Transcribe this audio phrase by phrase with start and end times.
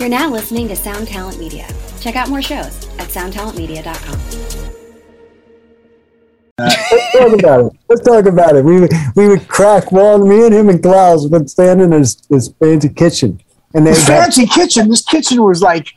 [0.00, 1.68] You're now listening to Sound Talent Media.
[2.00, 4.18] Check out more shows at soundtalentmedia.com.
[6.56, 7.72] Let's talk about it.
[7.86, 8.64] Let's talk about it.
[8.64, 10.26] We would, we would crack one.
[10.26, 13.42] Me and him and Klaus would stand in his, his fancy kitchen,
[13.74, 14.88] and they This fancy kitchen.
[14.88, 15.88] This kitchen was like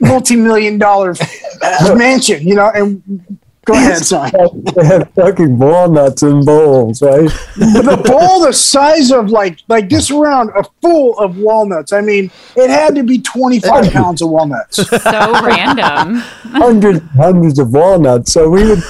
[0.00, 1.14] multi-million dollar
[1.94, 2.70] mansion, you know.
[2.74, 4.30] And go ahead, son.
[4.74, 7.28] they had fucking walnuts in bowls, right?
[7.56, 11.92] the bowl the size of like like this round, a full of walnuts.
[11.92, 14.78] I mean, it had to be twenty-five pounds of walnuts.
[15.06, 16.16] So random.
[16.52, 18.32] hundreds, hundreds of walnuts.
[18.32, 18.82] So we would,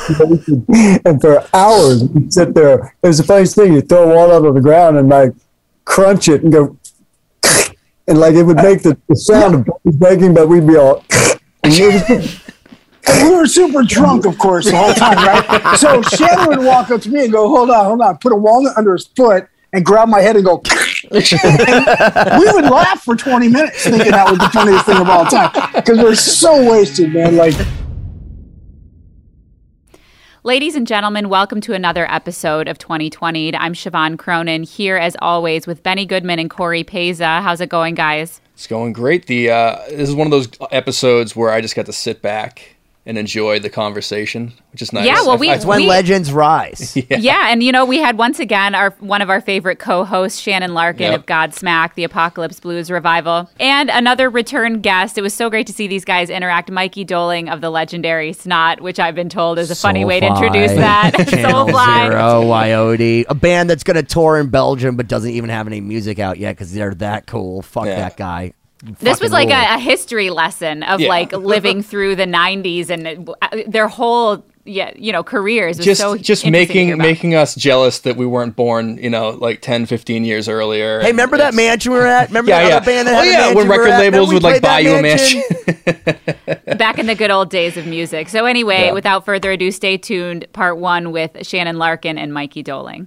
[1.05, 2.95] and for hours we'd sit there.
[3.03, 3.73] It was the funniest thing.
[3.75, 5.33] You throw a walnut on the ground and like
[5.85, 6.77] crunch it and go,
[8.07, 9.67] and like it would make the, the sound of
[9.99, 11.05] breaking, but we'd be all.
[13.09, 15.77] And it was, And we were super drunk, of course, the whole time, right?
[15.79, 18.37] So Shannon would walk up to me and go, "Hold on, hold on," put a
[18.37, 20.63] walnut under his foot and grab my head and go.
[21.13, 25.25] and we would laugh for 20 minutes thinking that was the funniest thing of all
[25.27, 27.37] time because we're so wasted, man.
[27.37, 27.55] Like,
[30.43, 33.57] Ladies and gentlemen, welcome to another episode of 2020.
[33.57, 37.43] I'm Siobhan Cronin here as always with Benny Goodman and Cory Peza.
[37.43, 38.41] How's it going, guys?
[38.55, 39.27] It's going great.
[39.27, 42.76] The uh, this is one of those episodes where I just got to sit back
[43.07, 45.07] and enjoy the conversation, which is nice.
[45.07, 46.97] Yeah, well, we- I- It's when We- legends rise.
[47.09, 47.49] Yeah.
[47.51, 51.13] and you know, we had once again our one of our favorite co-hosts, Shannon Larkin
[51.13, 51.21] Yep.
[51.21, 55.17] of Godsmack, the Apocalypse Blues revival, and another return guest.
[55.17, 56.71] It was so great to see these guys interact.
[56.71, 60.27] Mikey Doling of the legendary Snot, which I've been told is a funny way to
[60.27, 61.13] introduce that.
[61.29, 62.11] Channel Soulfly.
[62.11, 65.81] Zero, Coyote, a band that's going to tour in Belgium but doesn't even have any
[65.81, 67.63] music out yet because they're that cool.
[67.63, 67.97] Fuck Yeah.
[67.97, 68.53] that guy.
[69.01, 71.09] This was like a, a history lesson of Yeah.
[71.09, 75.79] like living through the 90s and uh, their whole yeah, you know, careers.
[75.79, 79.09] Just so just interesting to hear making making us jealous that we weren't born, you
[79.09, 81.01] know, like 10, 15 years earlier.
[81.01, 82.29] Hey, remember that mansion we were at?
[82.31, 82.77] Remember Yeah, that yeah.
[82.79, 84.01] other band that Oh, had a yeah, mansion when we were record at?
[84.01, 85.41] labels would, like, buy you a mansion.
[86.77, 88.29] back in the good old days of music.
[88.29, 88.93] So anyway, Yeah.
[88.93, 90.47] without further ado, stay tuned.
[90.53, 93.07] Part one with Shannon Larkin and Mikey Doling.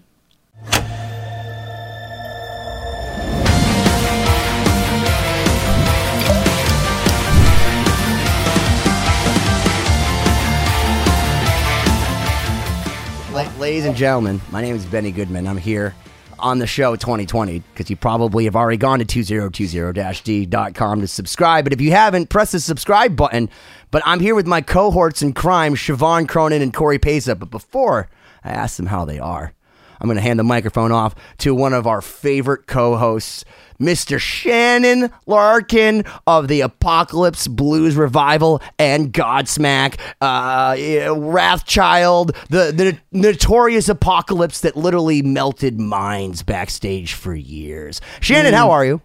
[13.40, 15.48] Ladies and gentlemen, my name is Benny Goodman.
[15.48, 15.96] I'm here
[16.40, 21.64] on the show 2020 because you probably have already gone to 2020-d.com to subscribe.
[21.64, 23.50] But if you haven't, press the subscribe button.
[23.92, 27.40] But I'm here with my cohorts in crime, Siobhan Cronin and Cory Pesa.
[27.40, 28.10] But before
[28.44, 29.54] I ask them how they are,
[30.02, 33.46] I'm going to hand the microphone off to one of our favorite co-hosts,
[33.80, 34.20] Mr.
[34.20, 44.62] Shannon Larkin of the Apocalypse Blues Revival and Godsmack, uh, Wrathchild, the, the notorious apocalypse
[44.62, 48.02] that literally melted minds backstage for years.
[48.20, 49.02] Shannon, how are you?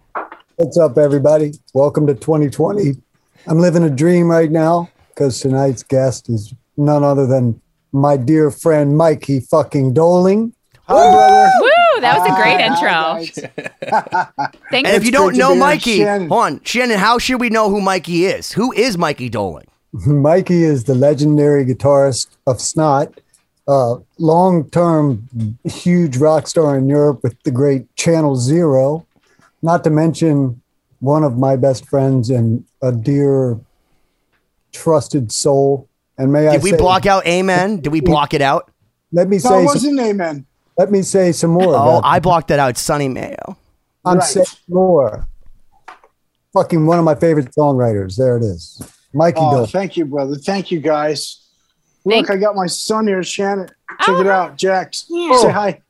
[0.57, 1.53] What's up, everybody?
[1.73, 2.95] Welcome to 2020.
[3.47, 7.61] I'm living a dream right now because tonight's guest is none other than
[7.91, 10.53] my dear friend Mikey fucking Doling.
[10.87, 11.64] hi, brother.
[11.95, 12.01] Woo!
[12.01, 12.89] That was a great Hi, intro.
[12.89, 14.51] guys.
[14.71, 16.27] Thank And if you don't know Mikey, Shannon.
[16.29, 18.51] hold on, Shannon, how should we know who Mikey is?
[18.53, 19.65] Who is Mikey Doling?
[20.05, 23.13] Mikey is the legendary guitarist of Snot,
[23.67, 25.27] uh, long term
[25.63, 29.05] huge rock star in Europe with the great Channel Zero,
[29.61, 30.61] not to mention
[30.99, 33.59] one of my best friends and a dear
[34.73, 35.87] trusted soul.
[36.17, 37.79] And may I Did we say, block out Amen?
[37.79, 38.71] Did we block it out?
[39.11, 40.45] let me No, it say some, wasn't amen.
[40.77, 41.73] Let me say some more.
[41.75, 42.77] Oh, I blocked that out.
[42.77, 43.57] Sonny Mayo.
[44.03, 44.23] I'm Right.
[44.27, 45.27] saying more.
[46.53, 48.17] Fucking one of my favorite songwriters.
[48.17, 48.81] There it is.
[49.13, 49.67] Mikey Oh, Doling.
[49.67, 50.35] thank you, brother.
[50.35, 51.37] Thank you, guys.
[52.07, 53.69] Thank- Look, I got my son here, Shannon.
[53.89, 54.21] Oh, Check Oh.
[54.21, 55.05] it out, Jax.
[55.09, 55.37] Yeah.
[55.37, 55.51] Say oh.
[55.51, 55.81] hi.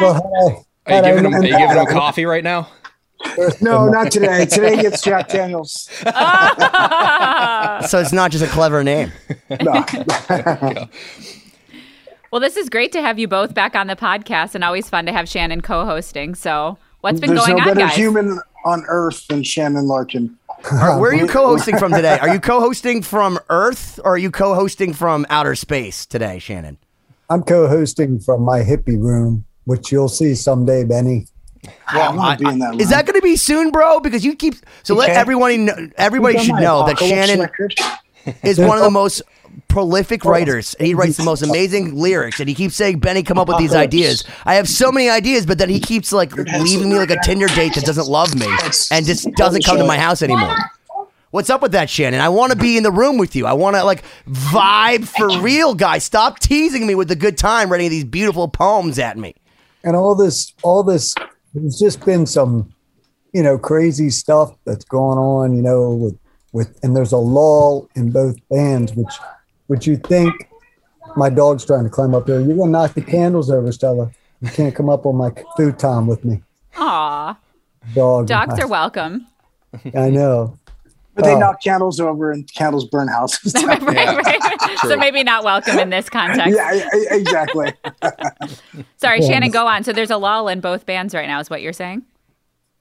[0.00, 0.64] Well, hi.
[0.86, 2.68] Are you giving him, are you giving him coffee right now?
[3.60, 4.44] No, not today.
[4.46, 5.88] Today gets Jack Daniels.
[7.88, 9.12] So it's not just a clever name.
[9.60, 9.84] No.
[12.34, 15.06] well, this is great to have you both back on the podcast, and always fun
[15.06, 16.34] to have Shannon co-hosting.
[16.34, 17.94] So, what's been There's going no on, better guys?
[17.94, 20.36] human on earth than Shannon Larkin.
[20.72, 22.18] Are- where are you co-hosting from today?
[22.18, 26.76] Are you co-hosting from Earth or are you co-hosting from outer space today, Shannon?
[27.30, 31.28] I'm co-hosting from my hippie room, which you'll see someday, Benny.
[31.86, 32.80] I want to be in that.
[32.80, 34.00] Is that going to be soon, bro?
[34.00, 35.20] Because you keep so let Okay.
[35.20, 37.48] everyone know, everybody should know that Shannon
[38.42, 39.22] is one of the most
[39.68, 40.74] prolific writers.
[40.74, 43.58] And he writes the most amazing lyrics, and he keeps saying, "Benny, come up with
[43.58, 47.10] these ideas." I have so many ideas, but then he keeps like leaving me like
[47.10, 48.46] a Tinder date that doesn't love me
[48.90, 50.56] and just doesn't come to my house anymore.
[51.30, 52.20] What's up with that, Shannon?
[52.20, 53.44] I want to be in the room with you.
[53.44, 56.04] I want to like vibe for real, guys.
[56.04, 59.34] Stop teasing me with the good time writing these beautiful poems at me.
[59.82, 61.14] And all this, all this,
[61.52, 62.72] there's just been some
[63.34, 66.18] you know, crazy stuff that's going on, you know, with
[66.52, 69.12] with and there's a lull in both bands, which
[69.66, 70.48] which you think
[71.16, 72.40] my dog's trying to climb up here?
[72.40, 74.10] You're gonna knock the candles over, Stella.
[74.40, 76.42] You can't come up on my food, futon with me.
[76.76, 77.38] Aw.
[77.94, 78.26] Dog.
[78.26, 79.26] Dogs are welcome.
[79.94, 80.58] I know.
[81.14, 81.38] But they Oh.
[81.38, 83.54] knock candles over and candles burn houses.
[83.64, 84.40] right, right.
[84.82, 86.54] So maybe not welcome in this context.
[86.54, 87.72] yeah, exactly.
[88.96, 89.26] Sorry, Yeah.
[89.28, 89.84] Shannon, go on.
[89.84, 92.02] So there's a lull in both bands right now, is what you're saying?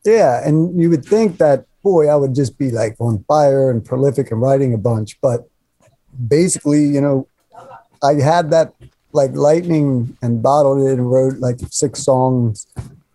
[0.03, 3.83] Yeah, and you would think that boy, I would just be like on fire and
[3.85, 5.47] prolific and writing a bunch, but
[6.27, 7.27] basically, you know,
[8.03, 8.73] I had that
[9.11, 12.67] like lightning and bottled it and wrote like six songs,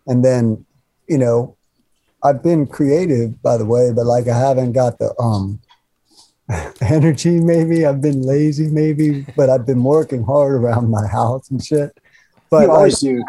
[0.07, 0.65] and then,
[1.09, 1.57] you know,
[2.23, 5.61] I've been creative by the way, but like I haven't got the um
[6.81, 7.41] energy.
[7.41, 11.97] Maybe I've been lazy, maybe, but I've been working hard around my house and shit.
[12.51, 13.23] But you like, always do.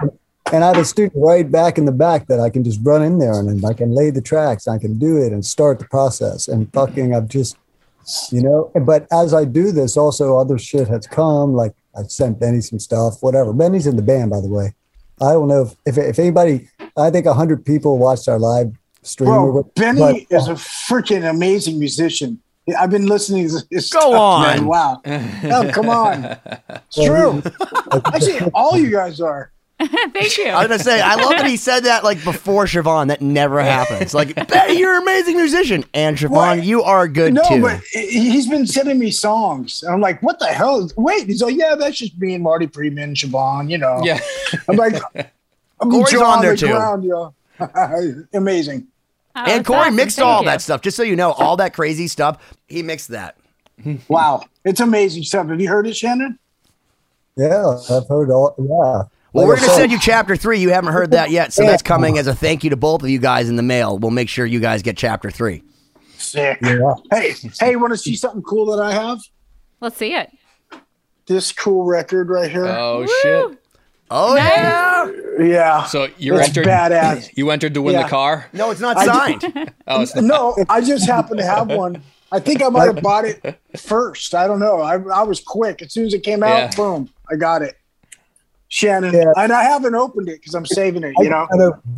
[0.51, 3.03] and I have a studio right back in the back that I can just run
[3.03, 5.79] in there and then I can lay the tracks, I can do it and start
[5.79, 6.47] the process.
[6.47, 7.57] And fucking, I've just,
[8.31, 8.71] you know.
[8.85, 11.53] But as I do this, also other shit has come.
[11.53, 13.53] Like I've sent Benny some stuff, whatever.
[13.53, 14.73] Benny's in the band, by the way.
[15.21, 16.69] I don't know if if, if anybody.
[16.97, 18.71] I think hundred people watched our live
[19.03, 19.29] stream.
[19.29, 20.53] Bro, what- Benny but, is oh.
[20.53, 22.41] a freaking amazing musician.
[22.77, 24.41] I've been listening to his Go stuff, on.
[24.43, 24.65] man.
[24.65, 25.01] Wow.
[25.05, 26.37] Oh, come on.
[26.91, 27.41] It's true.
[28.05, 29.51] Actually, all you guys are.
[30.13, 30.47] Thank you.
[30.49, 33.07] I was gonna say, I love that he said that like before Siobhan.
[33.07, 34.13] That never happens.
[34.13, 36.63] Like, Betty, you're an amazing musician, and Siobhan, What?
[36.63, 37.61] you are good no, too.
[37.61, 39.81] but he- he's been sending me songs.
[39.83, 40.89] And I'm like, what the hell?
[40.97, 44.01] Wait, he's like, yeah, that's just me and Marty Friedman, Siobhan, you know.
[44.03, 44.19] Yeah.
[44.67, 44.95] I'm like,
[45.79, 46.67] I'm Cory's jaw on there the too.
[46.67, 47.33] ground, yo.
[48.33, 48.87] Amazing.
[49.35, 49.95] Oh, and Cory awesome.
[49.95, 50.45] mixed Thank all you.
[50.47, 50.81] that stuff.
[50.81, 53.37] Just so you know, all that crazy stuff, he mixed that.
[54.09, 54.43] Wow.
[54.65, 55.47] It's amazing stuff.
[55.47, 56.37] Have you heard it, Shannon?
[57.37, 58.53] yeah, I've heard all.
[58.57, 59.03] Yeah.
[59.31, 60.59] Well, Like we're gonna said, send you chapter three.
[60.59, 63.09] You haven't heard that yet, so that's coming as a thank you to both of
[63.09, 63.97] you guys in the mail.
[63.99, 65.63] We'll make sure you guys get chapter three.
[66.17, 66.57] Sick.
[66.61, 66.95] Yeah.
[67.11, 69.19] Hey, hey, want to see something cool that I have?
[69.81, 70.29] Let's see it.
[71.27, 72.65] This cool record right here.
[72.65, 73.61] Oh shit!
[74.09, 75.11] Oh yeah.
[75.39, 75.83] yeah.
[75.85, 76.65] So you're It's entered.
[76.65, 77.29] badass.
[77.37, 78.03] You entered to win Yeah.
[78.03, 78.47] the car.
[78.53, 79.43] No, it's not signed.
[79.87, 80.23] Oh, it's not.
[80.23, 82.01] no, I just happen to have one.
[82.31, 84.33] I think I might have bought it first.
[84.35, 84.81] I don't know.
[84.81, 85.81] I, I was quick.
[85.83, 86.71] As soon as it came out, Yeah.
[86.75, 87.75] boom, I got it.
[88.69, 89.33] Shannon, Yeah.
[89.35, 91.13] and I haven't opened it because I'm saving it.
[91.17, 91.47] You know,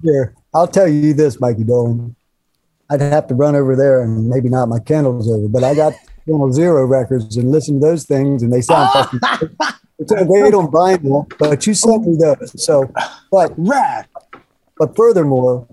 [0.03, 0.33] here.
[0.53, 2.15] I'll tell you this, Mikey Doling.
[2.89, 5.93] I'd have to run over there and maybe not my candles over, but I got
[6.27, 9.19] Channel Zero records and listen to those things, and they sound fucking.
[9.99, 12.63] It's great on vinyl, but you sent me those.
[12.63, 12.91] So,
[13.31, 14.07] but rad.
[14.77, 15.67] but furthermore,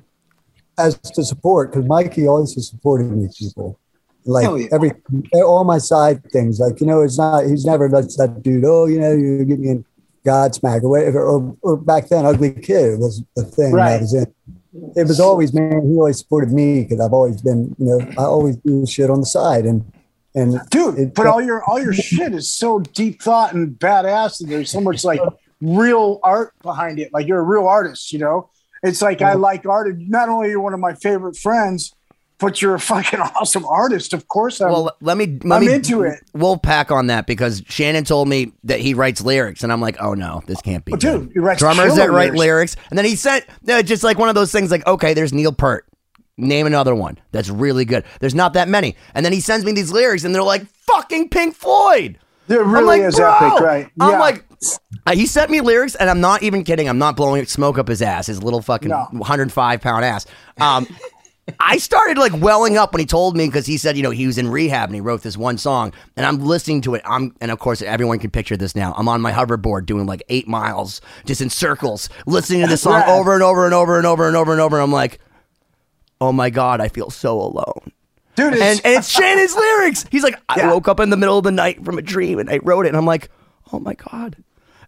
[0.79, 3.79] as to support, because Mikey always has supported me, people.
[4.25, 4.69] Like yeah.
[4.73, 4.93] every
[5.35, 8.65] all my side things, like you know, it's not he's never like that dude.
[8.67, 9.85] Oh, you know, you get me in
[10.29, 11.23] Godsmack or whatever.
[11.25, 13.93] Or, or back then, Ugly Kid was the thing Right.
[13.93, 14.27] that was in.
[14.97, 15.81] It was always man.
[15.91, 19.21] He always supported me because I've always been, you know, I always do shit on
[19.21, 19.85] the side and
[20.35, 20.99] and dude.
[20.99, 24.71] it- but all your all your shit is so deep thought and badass, and there's
[24.71, 25.21] so much like
[25.61, 27.13] real art behind it.
[27.13, 28.51] Like you're a real artist, you know.
[28.83, 29.89] It's like I like art.
[29.89, 31.93] and Not only are you one of my favorite friends,
[32.39, 34.13] but you're a fucking awesome artist.
[34.13, 34.71] Of course, I'm.
[34.71, 35.39] Well, let me.
[35.45, 36.21] Let I'm me, into it.
[36.35, 39.97] We'll pack on that because Shannon told me that he writes lyrics, and I'm like,
[40.01, 40.93] oh no, this can't be.
[40.93, 42.39] Well, dude, he writes drummers that write lyrics.
[42.39, 44.71] lyrics, and then he sent no, just like one of those things.
[44.71, 45.85] Like, okay, there's Neil Peart.
[46.41, 48.05] Name another one that's really good.
[48.21, 51.31] There's not that many, and then he sends me these lyrics, and they're like fucking
[51.31, 52.19] Pink Floyd.
[52.49, 53.35] I'm really like, is bro.
[53.35, 53.91] epic, right?
[54.01, 54.19] I'm Yeah.
[54.21, 54.45] like,
[55.07, 56.89] uh, he sent me lyrics, and I'm not even kidding.
[56.89, 59.07] I'm not blowing smoke up his ass, his little fucking No.
[59.11, 60.27] 105 pound ass.
[60.61, 60.87] Um,
[61.61, 64.27] I started like welling up when he told me because he said, you know, he
[64.27, 67.03] was in rehab and he wrote this one song, and I'm listening to it.
[67.05, 68.95] I'm, and of course, everyone can picture this now.
[68.97, 73.01] I'm on my hoverboard doing like eight miles, just in circles, listening to this song
[73.01, 73.09] Rad.
[73.09, 74.77] over and over and over and over and over and over.
[74.77, 75.19] And I'm like,
[76.21, 77.93] oh my god, I feel so alone
[78.39, 80.05] dude, it's, and, and it's Shannon's lyrics.
[80.11, 80.71] He's like, I Yeah.
[80.71, 82.91] woke up in the middle of the night from a dream and I wrote it.
[82.91, 83.31] And I'm like,
[83.73, 84.37] oh my God.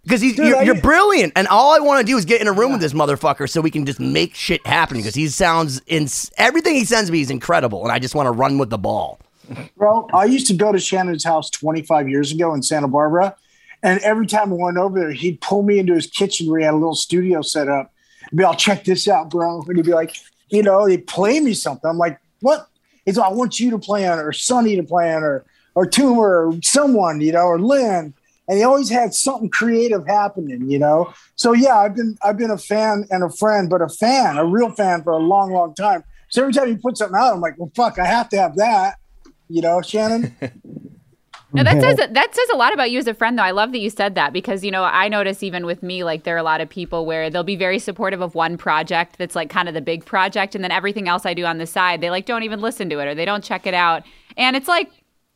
[0.02, 1.35] Because he's Dude, you're, I- you're brilliant.
[1.37, 3.61] And all I want to do is get in a room with this motherfucker so
[3.61, 7.30] we can just make shit happen because he sounds in everything he sends me is
[7.30, 7.83] incredible.
[7.83, 9.19] And I just want to run with the ball.
[9.76, 10.09] bro.
[10.14, 13.37] I used to go to Shannon's house 25 years ago in Santa Barbara,
[13.83, 16.64] and every time I went over there, he'd pull me into his kitchen where he
[16.64, 17.92] had a little studio set up.
[18.30, 20.14] He'd be, "I'll check this out, bro," and he'd be like,
[20.50, 21.88] you know, he'd play me something.
[21.90, 22.69] I'm like, "What?"
[23.07, 25.87] He's like, "I want you to play on, or Sonny to play on, or or
[25.87, 28.14] Tumor, or someone, you know, or Lynn."
[28.50, 31.14] And he always had something creative happening, you know.
[31.37, 34.45] So yeah, I've been I've been a fan and a friend, but a fan, a
[34.45, 36.02] real fan for a long, long time.
[36.30, 38.57] So every time you put something out, I'm like, well, fuck, I have to have
[38.57, 38.97] that.
[39.49, 40.35] You know, Shannon?
[41.52, 43.42] No, that says that says a lot about you as a friend, though.
[43.42, 46.23] I love that you said that because you know I notice even with me, like
[46.23, 49.35] there are a lot of people where they'll be very supportive of one project that's
[49.35, 52.02] like kind of the big project, and then everything else I do on the side,
[52.02, 54.04] they like don't even listen to it or they don't check it out,
[54.37, 54.90] and it's like.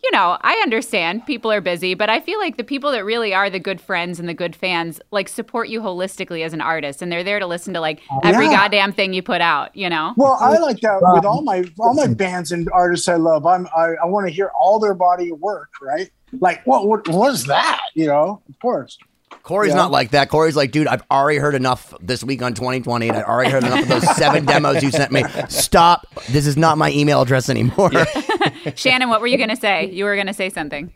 [0.04, 3.32] You know, I understand people are busy, but I feel like the people that really
[3.32, 7.00] are the good friends and the good fans like support you holistically as an artist,
[7.00, 8.52] and they're there to listen to like every Yeah.
[8.52, 9.75] goddamn thing you put out.
[9.75, 13.08] You know, Well, I like that with um, all my all my bands and artists
[13.08, 13.46] I love.
[13.46, 16.11] I'm I, I want to hear all their body of work, right?
[16.38, 17.80] Like, what what was that?
[17.94, 18.99] You know, of course.
[19.45, 19.77] Cory's Yeah.
[19.77, 20.31] not like that.
[20.31, 23.63] Cory's like, dude, I've already heard enough this week on 2020, and I already heard
[23.63, 25.23] enough of those seven demos you sent me.
[25.49, 26.07] Stop.
[26.31, 27.91] This is not my email address anymore.
[28.75, 29.91] Shannon, what were you gonna say?
[29.91, 30.91] You were gonna say something.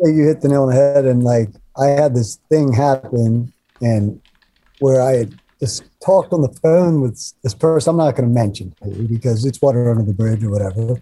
[0.00, 1.48] you hit the nail on the head and like
[1.80, 4.20] i had this thing happen and
[4.80, 7.14] where i had just talked on the phone with
[7.44, 10.50] this person i'm not going to mention who because it's water under the bridge or
[10.50, 11.00] whatever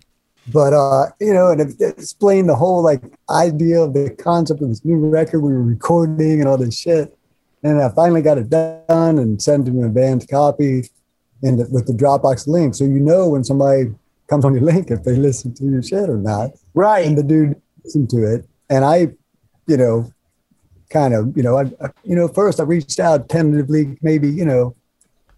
[0.48, 4.68] but uh you know and it explained the whole like idea of the concept of
[4.68, 7.16] this new record we were recording and all this shit.
[7.62, 10.88] And i finally got it done and sent him an advanced copy
[11.42, 12.74] and with the dropbox link.
[12.74, 13.94] So you know when somebody
[14.28, 16.50] comes on your link if they listen to your shit or not.
[16.74, 17.06] Right.
[17.06, 18.46] and the dude listened to it.
[18.68, 19.08] And i
[19.66, 20.12] you know
[20.90, 24.44] kind of you know I, I you know first i reached out tentatively maybe you
[24.44, 24.74] know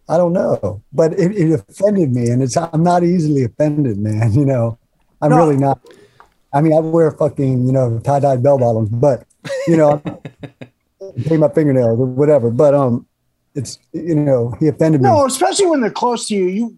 [0.08, 0.82] i don't know.
[0.92, 4.78] But it, it offended me and it's i'm not easily offended man you know
[5.22, 5.36] i'm No.
[5.38, 5.80] really not
[6.52, 9.24] i mean i wear fucking you know tie-dyed bell bottoms but
[9.66, 9.98] you know
[11.26, 13.06] paint my fingernails or whatever but um
[13.54, 16.46] it's you know he offended me No, especially when they're close to you.
[16.48, 16.76] You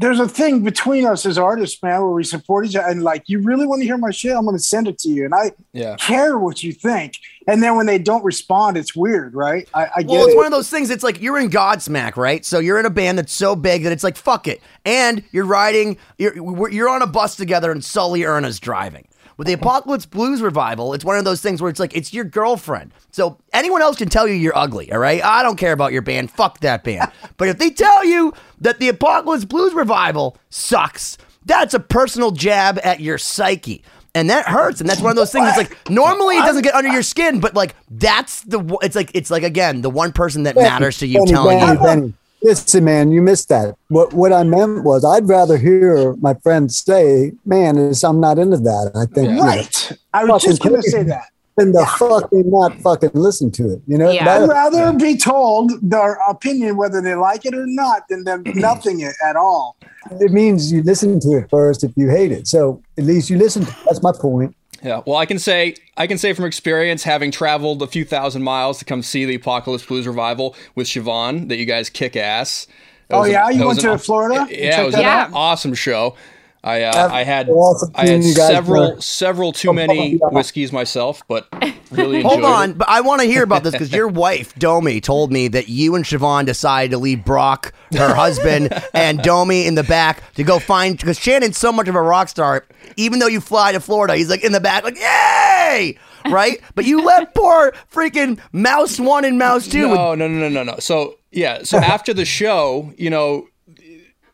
[0.00, 2.86] there's a thing between us as artists, man, where we support each other.
[2.86, 4.30] And like, you really want to hear my shit?
[4.36, 5.96] I'm going to send it to you, and I Yeah.
[5.96, 7.14] care what you think.
[7.48, 9.68] And then when they don't respond, it's weird, right?
[9.74, 10.36] I, I get Well, it's it.
[10.36, 10.90] one of those things.
[10.90, 12.44] It's like you're in Godsmack, right?
[12.44, 15.44] So you're in a band that's so big that it's like fuck it, and you're
[15.46, 15.96] riding.
[16.16, 19.08] You're we're- you're on a bus together, and Sully Erna's driving.
[19.38, 22.24] With the Apocalypse Blues revival, it's one of those things where it's like it's your
[22.24, 22.92] girlfriend.
[23.12, 25.24] So anyone else can tell you you're ugly, all right?
[25.24, 26.32] I don't care about your band.
[26.32, 27.12] Fuck that band.
[27.36, 32.80] but if they tell you that the Apocalypse Blues revival sucks, that's a personal jab
[32.82, 33.84] at your psyche.
[34.12, 35.46] And that hurts, and that's one of those things.
[35.50, 38.76] It's like normally it doesn't get under your skin, but like that's the.
[38.82, 42.14] It's like it's like again the one person that matters to you telling you.
[42.42, 42.50] Benny.
[42.50, 43.76] Listen, man, you missed that.
[43.88, 48.38] What what I meant was I'd rather hear my friends say, "Man, is I'm not
[48.38, 49.92] into that." I think you know, right.
[50.14, 50.96] I was just Fucking going to crazy.
[50.98, 51.24] say that.
[51.56, 53.80] than the fucking not fucking listen to it.
[53.88, 54.28] You know, Yeah.
[54.42, 59.00] I'd rather be told their opinion, whether they like it or not, than them nothing
[59.00, 59.74] it at all.
[60.20, 62.46] it means you listen to it first if you hate it.
[62.46, 63.64] So at least you listen.
[63.64, 64.54] To, that's my point.
[64.82, 68.42] Yeah, well, I can say I can say from experience, having traveled a few thousand
[68.44, 72.66] miles to come see the Apocalypse Blues revival with Siobhan, that you guys kick ass.
[73.08, 73.48] That Oh, was a- yeah?
[73.50, 74.46] You went to an- Florida?
[74.50, 75.30] Yeah, it was that an out?
[75.32, 76.14] awesome show.
[76.64, 79.00] I uh, I had awesome I had seeing you guys several there.
[79.00, 81.46] several too many whiskeys myself, but
[81.92, 82.78] really enjoyed Hold on, it.
[82.78, 85.94] but I want to hear about this because your wife Domi told me that you
[85.94, 90.58] and Siobhan decided to leave Brock, her husband, and Domi in the back to go
[90.58, 92.66] find because Shannon's so much of a rock star.
[92.96, 95.96] Even though you fly to Florida, he's like in the back, like yay,
[96.28, 96.60] right?
[96.74, 99.88] But you left poor freaking Mouse One and Mouse Two.
[99.90, 100.76] with- No, no, no, no, no, no.
[100.80, 103.46] So yeah, so after the show, you know,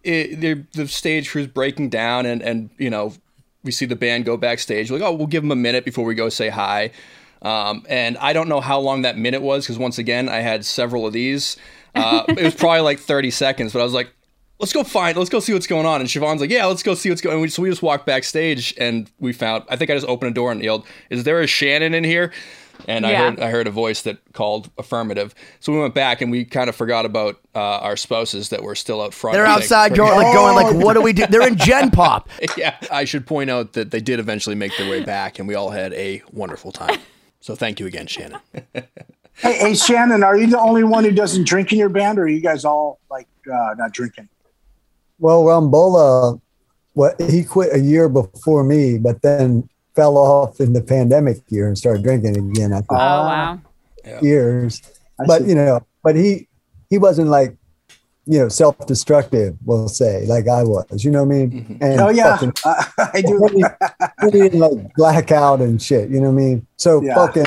[0.05, 3.15] it, the the stage crew's breaking down, and and you know,
[3.63, 4.91] we see the band go backstage.
[4.91, 6.91] We're like, oh, we'll give them a minute before we go say hi.
[7.43, 10.65] Um, and I don't know how long that minute was because once again, I had
[10.65, 11.57] several of these.
[11.95, 14.11] Uh, it was probably like 30 seconds, but I was like,
[14.59, 16.01] let's go find, let's go see what's going on.
[16.01, 17.43] And Siobhan's like, yeah, let's go see what's going on.
[17.43, 20.35] We, so we just walked backstage and we found, I think I just opened a
[20.35, 22.33] door and yelled, is there a Shannon in here?
[22.87, 25.35] And I heard I heard a voice that called affirmative.
[25.61, 28.75] So we went back and we kind of forgot about uh, our spouses that were
[28.75, 29.35] still out front.
[29.35, 29.63] They're I think.
[29.63, 31.27] outside going like going like, what do we do?
[31.27, 32.29] They're in Gen Pop.
[32.57, 35.55] Yeah, I should point out that they did eventually make their way back, and we
[35.55, 37.01] all had a wonderful time.
[37.41, 38.39] So thank you again, Shannon.
[39.37, 42.23] Hey, hey, Shannon, are you the only one who doesn't drink in your band, or
[42.23, 44.29] are you guys all like uh, not drinking?
[45.19, 46.41] Well, Rombola,
[46.93, 51.67] what he quit a year before me, but then fell off in the pandemic year
[51.69, 53.61] and started drinking again I after Oh wow.
[54.23, 54.83] years.
[55.21, 56.49] I But you know, but he
[56.91, 57.57] he wasn't like
[58.27, 59.57] you know self-destructive.
[59.65, 61.05] We'll say like I was.
[61.05, 61.51] You know what I mean?
[61.51, 61.85] Mm-hmm.
[61.85, 62.55] And Oh yeah, fucking-
[63.15, 63.41] I do.
[63.41, 63.65] when he,
[64.23, 66.11] when he didn't like blackout and shit.
[66.11, 66.67] You know what I mean?
[66.77, 67.15] So Yeah.
[67.15, 67.47] fucking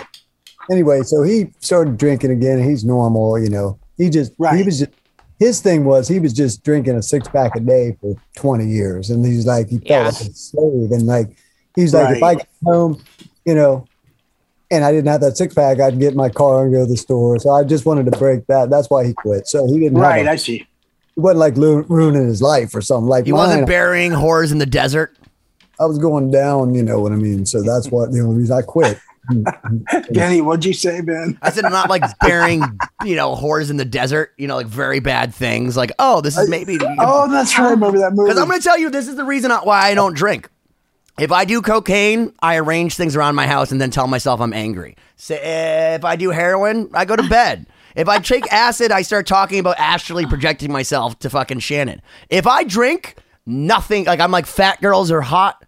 [0.72, 1.02] anyway.
[1.04, 2.64] So he started drinking again.
[2.64, 3.40] He's normal.
[3.40, 3.80] You know.
[3.98, 4.56] He just right.
[4.58, 4.92] he was just
[5.40, 9.10] his thing was he was just drinking a six pack a day for twenty years,
[9.10, 10.04] and he's like he felt Yeah.
[10.06, 11.36] like a slave, and like
[11.78, 12.38] he's like if I Right.
[12.40, 13.02] get home,
[13.46, 13.86] you know.
[14.70, 15.80] And I didn't have that six pack.
[15.80, 17.40] I'd get in my car and go to the store.
[17.40, 18.70] So I just wanted to break that.
[18.70, 19.48] That's why he quit.
[19.48, 20.28] So he didn't Right, have.
[20.28, 20.56] A, I see.
[20.58, 20.68] it
[21.22, 23.08] wasn't like lu- ruining his life or something.
[23.08, 23.40] Like He mine.
[23.48, 25.16] wasn't burying whores in the desert.
[25.80, 26.74] I was going down.
[26.76, 27.46] You know what I mean.
[27.46, 29.00] So that's what the only reason I quit.
[30.12, 31.38] Benny, what'd you say, Ben?
[31.42, 32.62] I said I'm not like burying,
[33.06, 35.78] you know, whores in the desert, you know, like very bad things.
[35.78, 36.78] Like, oh, this is maybe.
[37.00, 37.68] Oh, that's right.
[37.68, 38.28] I remember that movie.
[38.30, 40.50] Because I'm going to tell you, this is the reason why I don't drink.
[41.20, 44.54] If I do cocaine, I arrange things around my house and then tell myself I'm
[44.54, 44.96] angry.
[45.16, 47.66] So if I do heroin, I go to bed.
[47.96, 52.04] If I take acid, I start talking about astrally projecting myself to fucking Shannon.
[52.30, 53.16] If I drink,
[53.48, 54.06] nothing.
[54.06, 55.66] Like I'm like fat girls are hot.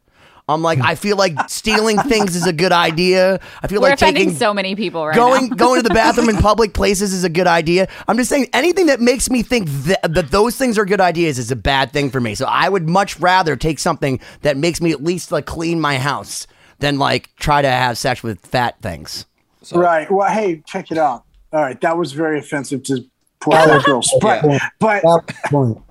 [0.50, 3.39] I'm like I feel like stealing things is a good idea.
[3.62, 5.56] I feel We're like offending taking so many people right going now.
[5.56, 7.88] going to the bathroom in public places is a good idea.
[8.08, 11.38] I'm just saying anything that makes me think that, that those things are good ideas
[11.38, 12.36] is a bad thing for me.
[12.36, 15.98] So I would much rather take something that makes me at least like clean my
[15.98, 16.48] house
[16.79, 19.25] than like try to have sex with fat things.
[19.74, 20.10] Right.
[20.10, 21.24] Well, hey, check it out.
[21.51, 23.03] All right, that was very offensive to
[23.39, 24.44] poor fat girls, but
[24.79, 25.82] but That's the point.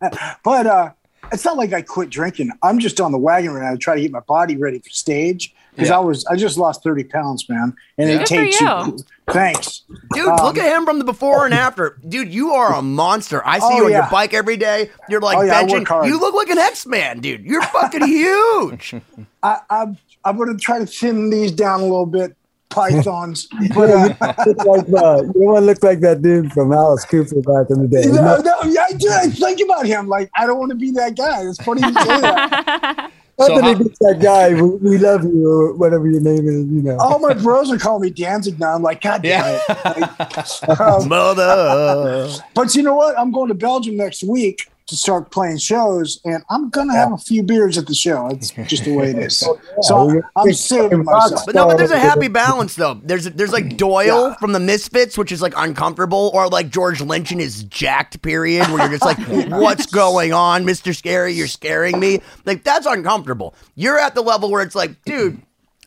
[0.44, 0.92] but uh,
[1.32, 2.50] it's not like I quit drinking.
[2.62, 4.90] I'm just on the wagon right now to try to get my body ready for
[4.90, 5.96] stage because Yeah.
[5.96, 8.16] I was I just lost 30 pounds, man, and Yeah.
[8.16, 8.98] it Good for takes you.
[9.28, 9.82] Thanks.
[10.14, 11.98] Dude, look um, at him from the before and after.
[12.08, 13.42] Dude, you are a monster.
[13.44, 14.90] I see Oh, you on your bike every day.
[15.08, 15.80] You're like Oh, yeah, I benching.
[15.80, 16.06] work hard.
[16.06, 17.44] You look like an X-Man, dude.
[17.44, 18.94] You're fucking huge.
[19.42, 22.36] I, I'm I'm going to try to thin these down a little bit,
[22.68, 23.46] pythons.
[23.74, 27.70] but uh, like, uh, you want to look like that dude from Alice Cooper back
[27.70, 28.06] in the day.
[28.10, 29.08] no, no, yeah, I do.
[29.10, 31.42] I think about him like I don't want to be that guy.
[31.42, 33.10] It's funny you say that.
[33.38, 34.54] Not So that how- it's that guy.
[34.54, 36.66] We, we love you, or whatever your name is.
[36.72, 36.96] You know.
[36.98, 38.74] All my bros are calling me Danzig now.
[38.74, 39.60] I'm like, God damn Yeah.
[39.68, 40.68] it.
[40.68, 42.28] Like, um, Mother.
[42.54, 43.18] But you know what?
[43.18, 47.16] I'm going to Belgium next week to start playing shows, and I'm gonna have a
[47.18, 48.28] few beers at the show.
[48.28, 49.42] It's just the way it is.
[49.78, 51.44] Oh, so I'm, I'm saving myself.
[51.44, 52.94] But no, but there's a happy balance though.
[53.02, 57.30] There's there's like Doyle from the Misfits, which is like uncomfortable, or like George Lynch
[57.32, 59.18] in his jacked period, where you're just like,
[59.50, 61.32] "What's going on, Mister Scary?
[61.34, 63.54] You're scaring me." Like that's uncomfortable.
[63.74, 65.42] You're at the level where it's like, dude,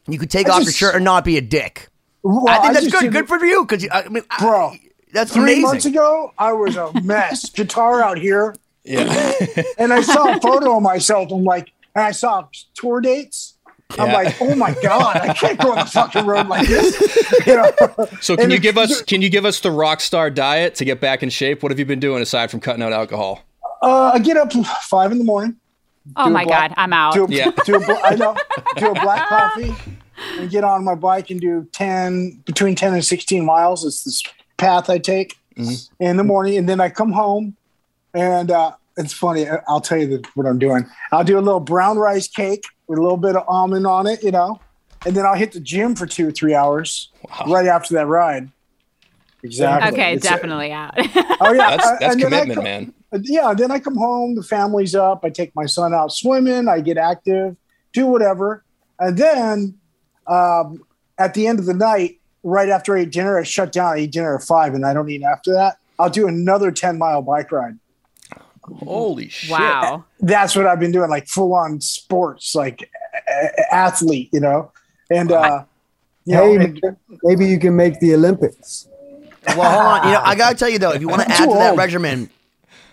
[0.07, 1.87] you could take I off your shirt and not be a dick.
[2.21, 3.11] Well, I think that's just good.
[3.11, 4.73] Good for you, because I mean, I- Bro,
[5.13, 5.61] that's Three amazing.
[5.63, 7.49] months ago, I was a mess.
[7.49, 9.33] Guitar out here, Yeah.
[9.77, 11.31] and I saw a photo of myself.
[11.31, 13.55] I'm like, and I saw tour dates.
[13.97, 17.17] I'm like, oh my god, I can't go on the fucking road like this.
[17.47, 17.71] You know?
[18.21, 20.85] So can And you give us can you give us the rock star diet to
[20.85, 21.63] get back in shape?
[21.63, 23.41] What have you been doing aside from cutting out alcohol?
[23.81, 24.51] Uh, I get up
[24.83, 25.55] five in the morning.
[26.15, 27.13] oh my black- God, I'm out.
[27.15, 27.51] Do a, Yeah.
[27.65, 28.35] do a, I know.
[28.77, 29.73] Do a black coffee
[30.37, 33.83] and get on my bike and do 10, between 10 and 16 miles.
[33.85, 34.21] It's this
[34.57, 36.03] path I take Mm-hmm.
[36.03, 36.57] in the morning.
[36.57, 37.55] And then I come home
[38.13, 39.47] and uh, it's funny.
[39.49, 40.85] I- I'll tell you what I'm doing.
[41.11, 44.23] I'll do a little brown rice cake with a little bit of almond on it,
[44.23, 44.59] you know,
[45.05, 47.09] and then I'll hit the gym for two or three hours
[47.47, 48.49] right after that ride.
[49.43, 49.91] Exactly.
[49.93, 50.93] okay, It's a- definitely out.
[51.41, 52.93] Oh yeah, That's that's and then I commitment, co- man.
[53.23, 56.81] yeah, then I come home, the family's up, I take my son out swimming, I
[56.81, 57.55] get active,
[57.93, 58.63] do whatever.
[58.99, 59.77] And then
[60.27, 60.83] um,
[61.17, 63.93] at the end of the night, right after I eat dinner, I shut down.
[63.95, 65.77] I eat dinner at five and I don't eat after that.
[65.97, 67.77] I'll do another 10 mile bike ride.
[68.63, 69.51] Holy shit.
[69.51, 70.05] wow.
[70.19, 72.89] That's what I've been doing, like full on sports, like
[73.27, 74.71] a- athlete, you know?
[75.09, 75.63] And, uh,
[76.25, 78.87] you know, hey, and- man, maybe you can make the Olympics.
[79.55, 80.07] Well, hold on.
[80.07, 81.77] You know, I gotta tell you though, if you want to add to that old.
[81.79, 82.29] regimen,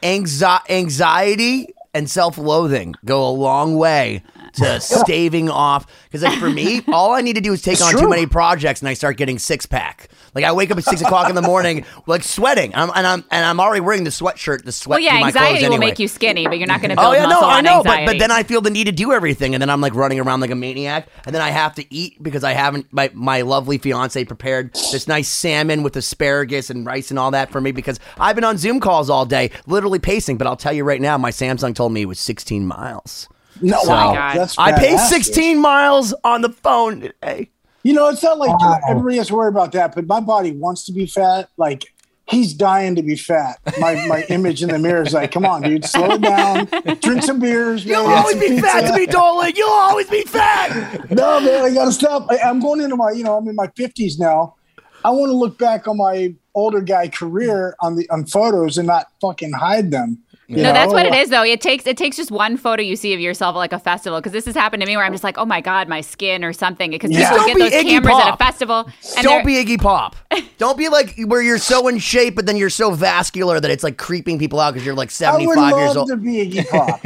[0.03, 4.23] anxi- anxiety and self-loathing go a long way
[4.57, 5.87] to staving off.
[6.05, 8.27] Because like for me, all I need to do is take It's on too many
[8.27, 10.09] projects, and I start getting six pack.
[10.35, 13.25] Like I wake up at six o'clock in the morning, like sweating, I'm, and I'm
[13.31, 14.97] and I'm already wearing the sweatshirt, the sweat.
[14.97, 15.87] Well, yeah, anxiety will anyway.
[15.87, 17.83] make you skinny, but you're not going to oh, build Oh yeah, no, I know,
[17.83, 20.21] but but then I feel the need to do everything, and then I'm like running
[20.21, 22.93] around like a maniac, and then I have to eat because I haven't.
[22.93, 27.51] My my lovely fiance prepared this nice salmon with asparagus and rice and all that
[27.51, 30.37] for me because I've been on Zoom calls all day, literally pacing.
[30.37, 33.29] But I'll tell you right now, my Samsung told me it was 16 miles.
[33.61, 34.51] No, So, wow, God.
[34.59, 35.25] I paced badass, dude.
[35.25, 37.51] 16 miles on the phone today.
[37.83, 38.79] You know, it's not like Wow.
[38.89, 41.49] everybody has to worry about that, but my body wants to be fat.
[41.57, 41.85] Like
[42.29, 43.59] he's dying to be fat.
[43.79, 46.69] My my image in the mirror is like, come on, dude, slow down,
[47.01, 47.85] drink some beers.
[47.85, 49.53] You'll man, always some be fat pizza." to me, Doling.
[49.57, 51.11] You'll always be fat.
[51.11, 52.27] No, man, I gotta stop.
[52.29, 54.57] I, I'm going into my, you know, I'm in my 50s now.
[55.05, 58.89] I want to look back on my older guy career on the on photos and
[58.89, 60.19] not fucking hide them.
[60.49, 61.43] You No, that's what it is though.
[61.43, 64.19] It takes it takes just one photo you see of yourself at like a festival
[64.21, 66.45] because this has happened to me where I'm just like, oh my god, my skin
[66.45, 66.91] or something.
[66.91, 67.31] Because Yeah.
[67.31, 68.89] people Don't get be those Iggy cameras at a festival.
[69.17, 70.17] And Don't they're- be Iggy Pop.
[70.59, 73.83] Don't be like where you're so in shape, but then you're so vascular that it's
[73.85, 76.09] like creeping people out because you're like I would 75 love years old.
[76.09, 77.01] to be Iggy Pop.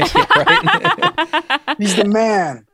[1.79, 2.67] He's the man.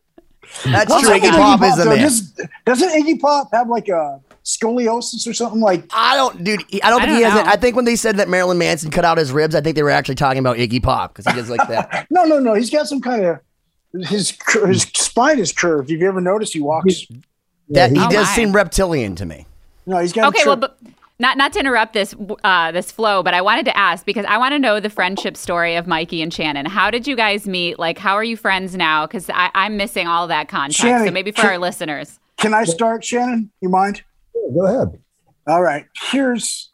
[0.65, 1.15] That's What's true.
[1.17, 1.91] up Iggy Pop is the though?
[1.91, 1.99] man.
[2.03, 2.33] Does,
[2.65, 5.85] doesn't Iggy Pop have like a scoliosis or something like?
[5.93, 6.65] I don't, dude.
[6.83, 7.47] I don't I think he don't has it.
[7.47, 9.83] I think when they said that Marilyn Manson cut out his ribs, I think they
[9.83, 12.07] were actually talking about Iggy Pop because he does like that.
[12.11, 12.55] No, no, no.
[12.55, 13.41] He's got some kind of
[14.09, 15.91] his his spine is curved.
[15.91, 17.07] Have you ever noticed he walks?
[17.71, 18.33] That he Oh, does my.
[18.35, 19.47] seem reptilian to me.
[19.87, 20.29] No, he's got.
[20.29, 20.79] Okay, a well, but
[21.19, 24.39] not not to interrupt this uh, this flow, but I wanted to ask because I
[24.39, 26.67] want to know the friendship story of Mikey and Shannon.
[26.67, 27.79] How did you guys meet?
[27.79, 29.07] Like, how are you friends now?
[29.07, 30.81] Because I'm missing all that context.
[30.81, 32.19] so maybe for can- our listeners.
[32.37, 33.51] can I start, Shannon?
[33.61, 34.03] You mind?
[34.55, 35.01] Go ahead.
[35.47, 35.87] All right.
[36.11, 36.71] Here's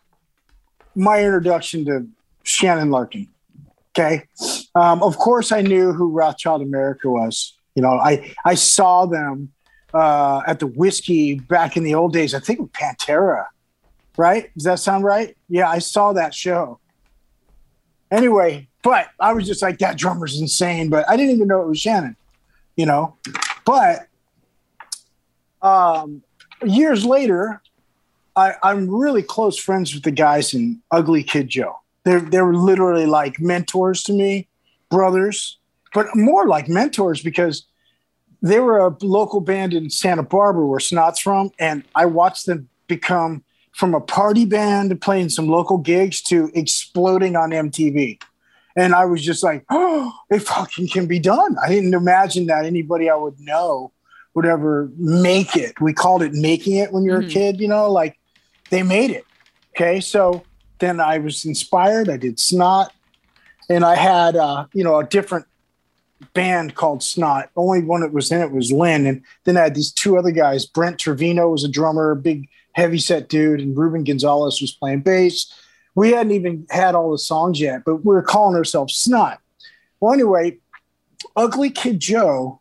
[0.95, 2.07] my introduction to
[2.43, 3.29] Shannon Larkin.
[3.95, 4.25] Okay.
[4.75, 7.59] Um, of course, I knew who Wrathchild America was.
[7.75, 9.53] You know, I I saw them
[9.93, 12.35] uh, at the whiskey back in the old days.
[12.35, 13.47] I think Pantera,
[14.17, 14.53] right?
[14.55, 15.37] Does that sound right?
[15.49, 16.81] Yeah, I saw that show.
[18.11, 20.91] Anyway, but I was just like, that drummer's insane.
[20.91, 22.17] But I didn't even know it was Shannon.
[22.77, 23.17] You know,
[23.67, 24.07] but
[25.61, 26.23] um,
[26.65, 27.63] years later,
[28.37, 31.79] I, I'm really close friends with the guys in Ugly Kid Joe.
[32.05, 34.49] They're they were literally like mentors to me,
[34.91, 35.59] brothers,
[35.95, 37.67] but more like mentors because
[38.41, 42.69] they were a local band in Santa Barbara where Snot's from, and I watched them
[42.89, 48.21] become from a party band playing some local gigs to exploding on MTV.
[48.75, 51.57] And I was just like, oh, it fucking can be done.
[51.63, 53.93] I didn't imagine that anybody I would know
[54.35, 55.81] would ever make it.
[55.81, 57.27] We called it making it when you're Mhm.
[57.27, 58.19] a kid, you know, like
[58.71, 59.25] they made it.
[59.77, 60.01] Okay.
[60.01, 60.43] So
[60.79, 62.09] then I was inspired.
[62.09, 62.93] I did Snot
[63.69, 65.47] and I had, uh, you know, a different
[66.35, 67.51] band called Snot.
[67.57, 69.07] Only one that was in it was Lynn.
[69.07, 70.65] And then I had these two other guys.
[70.65, 75.01] Brent Trevino was a drummer, a big heavy set dude, and Ruben Gonzalez was playing
[75.01, 75.53] bass.
[75.95, 79.41] We hadn't even had all the songs yet, but we were calling ourselves Snot.
[80.01, 80.57] Well, anyway,
[81.37, 82.61] Ugly Kid Joe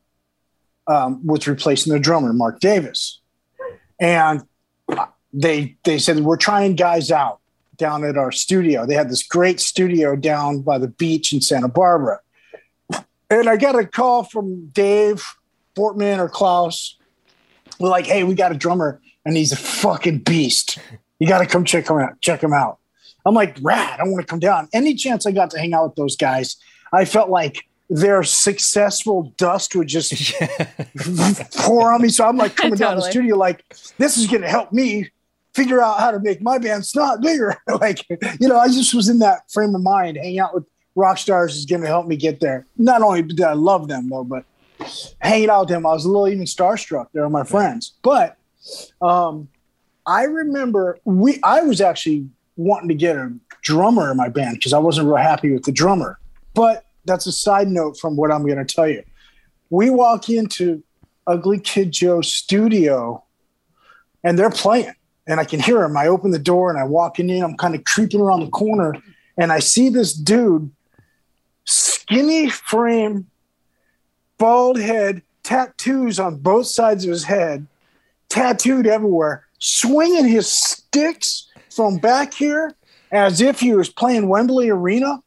[0.87, 3.19] um, was replacing the drummer, Mark Davis.
[3.99, 4.43] And
[5.33, 7.39] they they said we're trying guys out
[7.77, 8.85] down at our studio.
[8.85, 12.19] They had this great studio down by the beach in Santa Barbara.
[13.29, 15.23] And I got a call from Dave
[15.75, 16.97] Fortman or Klaus.
[17.79, 20.77] We're like, hey, we got a drummer and he's a fucking beast.
[21.19, 22.19] You got to come check him out.
[22.21, 22.79] Check him out.
[23.25, 23.99] I'm like, rad.
[23.99, 24.67] I want to come down.
[24.73, 26.57] Any chance I got to hang out with those guys,
[26.91, 30.13] I felt like their successful dust would just
[31.57, 32.07] pour on me.
[32.07, 33.65] So I'm like coming down the studio, like,
[33.97, 35.09] this is going to help me
[35.53, 37.57] figure out how to make my band snot bigger.
[37.81, 38.05] like,
[38.39, 40.15] you know, I just was in that frame of mind.
[40.15, 40.63] Hanging out with
[40.95, 42.65] rock stars is going to help me get there.
[42.77, 44.45] Not only did I love them though, but
[45.19, 47.07] hanging out with them, I was a little even starstruck.
[47.13, 47.95] They're my friends.
[48.03, 48.37] But
[49.01, 49.49] um,
[50.05, 51.41] I remember we.
[51.43, 55.17] I was actually wanting to get a drummer in my band because I wasn't real
[55.17, 56.19] happy with the drummer.
[56.53, 59.03] But that's a side note from what I'm going to tell you.
[59.69, 60.83] We walk into
[61.27, 63.23] Ugly Kid Joe's studio,
[64.23, 64.93] and they're playing,
[65.27, 65.97] and I can hear them.
[65.97, 67.29] I open the door and I walk in.
[67.29, 68.95] I'm kind of creeping around the corner,
[69.37, 70.71] and I see this dude,
[71.65, 73.27] skinny frame,
[74.37, 77.67] bald head, tattoos on both sides of his head,
[78.29, 82.75] tattooed everywhere, swinging his sticks from back here
[83.11, 85.21] as if he was playing Wembley Arena,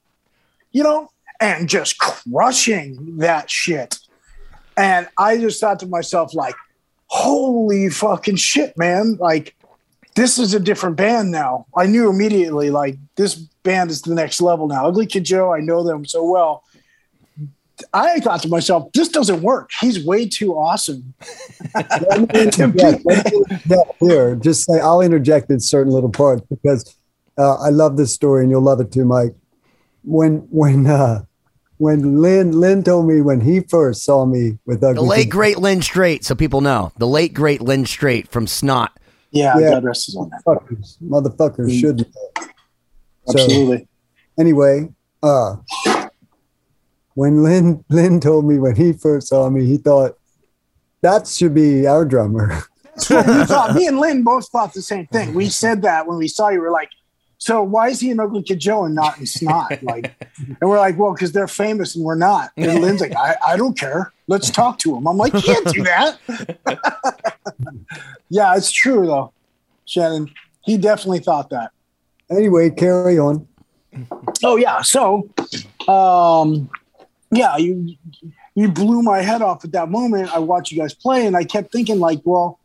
[0.73, 3.99] you know, and just crushing that shit.
[4.77, 6.55] And I just thought to myself, like,
[7.07, 9.17] holy fucking shit, man.
[9.21, 9.55] Like,
[10.15, 11.67] this is a different band now.
[11.77, 14.87] I knew immediately, like, this band is the next level now.
[14.87, 16.65] Ugly Kid Joe, I know them so well.
[17.93, 19.71] I thought to myself, this doesn't work.
[19.81, 21.15] He's way too awesome.
[24.01, 26.97] here, just say I'll interject in certain little parts because
[27.37, 29.35] uh, I love this story and you'll love it too, Mike.
[30.05, 31.25] When when uh,
[31.79, 35.59] when Lynn Lynn told me when he first saw me with ugly The late great
[35.59, 36.93] Lynn Strait, so people know.
[36.99, 38.99] The late great Lynn Strait from Snot.
[39.31, 39.71] yeah, Yeah.
[39.71, 40.31] God rest his soul.
[40.47, 41.81] motherfuckers, motherfuckers Mm.
[41.81, 42.45] should know.
[43.29, 43.89] So- Absolutely.
[44.39, 44.89] anyway,
[45.23, 45.57] uh,
[47.15, 50.19] when Lynn Lynn told me when he first saw me, he thought
[51.03, 52.49] that should be our drummer.
[52.85, 53.75] That's what we thought.
[53.75, 55.35] Me and Lynn both thought the same thing.
[55.35, 56.61] We said that when we saw you.
[56.61, 56.89] We're like,
[57.45, 59.79] so why is he in Ugly Kid Joe and not in Snot?
[59.83, 62.51] Like, and we're like, well, because they're famous and we're not.
[62.57, 64.15] And Lynn's like, I, I don't care.
[64.29, 65.07] Let's talk to him.
[65.07, 66.19] I'm like, you can't do that.
[68.31, 69.35] yeah, it's true though,
[69.85, 70.31] Shannon.
[70.63, 71.73] He definitely thought that.
[72.31, 73.47] Anyway, carry on.
[74.43, 74.81] Oh yeah.
[74.81, 75.29] So,
[75.87, 76.71] um,
[77.31, 77.95] yeah, you
[78.55, 80.35] you blew my head off at that moment.
[80.35, 82.59] I watched you guys play, and I kept thinking, like, well,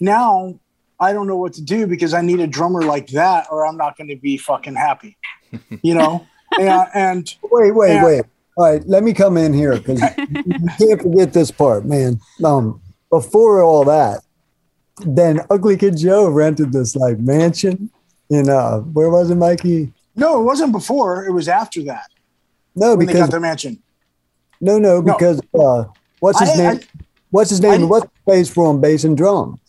[0.00, 0.60] now
[1.00, 3.76] I don't know what to do because I need a drummer like that, or I'm
[3.76, 5.16] not going to be fucking happy,
[5.82, 6.26] you know.
[6.58, 8.04] and, and Wait, wait, Yeah.
[8.04, 8.22] wait.
[8.56, 12.20] All right, let me come in here because you can't forget this part, man.
[12.42, 12.80] Um,
[13.10, 14.22] before all that,
[15.06, 17.88] then Ugly Kid Joe rented this like mansion
[18.30, 19.92] in uh, where was it, Mikey?
[20.16, 21.24] no, it wasn't before.
[21.24, 22.10] It was after that
[22.74, 23.80] No, when they got their mansion.
[24.60, 25.12] no, no, No.
[25.12, 25.84] because uh,
[26.18, 26.80] what's his I- name?
[26.82, 27.88] I- what's his I- name?
[27.88, 29.60] What's the bass for on bass and drums?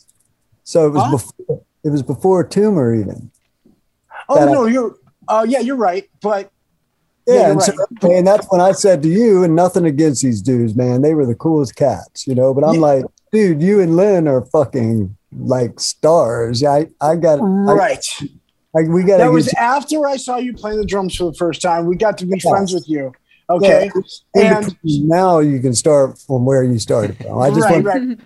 [0.69, 1.11] So it was Huh?
[1.11, 1.61] before.
[1.83, 3.31] It was before Tumor even.
[4.27, 4.95] Oh that I- no, you're.
[5.27, 6.07] Uh, yeah, you're right.
[6.21, 6.51] But
[7.25, 8.11] Yeah, Yeah, and, so, right.
[8.17, 11.01] and that's when I said to you, and nothing against these dudes, man.
[11.01, 12.53] They were the coolest cats, you know.
[12.53, 12.81] But I'm Yeah.
[12.81, 16.63] like, dude, you and Lynn are fucking like stars.
[16.63, 18.03] I, I got, right.
[18.75, 21.33] I, we got That was get after I saw you playing the drums for the
[21.33, 21.85] first time.
[21.87, 22.49] We got to be Yeah.
[22.51, 23.11] friends with you.
[23.49, 23.89] Okay.
[24.35, 27.39] and now you can start from where you started from.
[27.39, 28.19] I just right, want,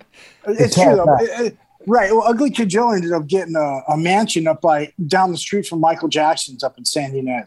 [0.46, 0.60] right.
[0.60, 1.18] It's true though.
[1.22, 2.12] It- right.
[2.12, 5.66] Well, Ugly Kid Joe ended up getting a, a mansion up by down the street
[5.68, 7.46] from Michael Jackson's up in San Ynez.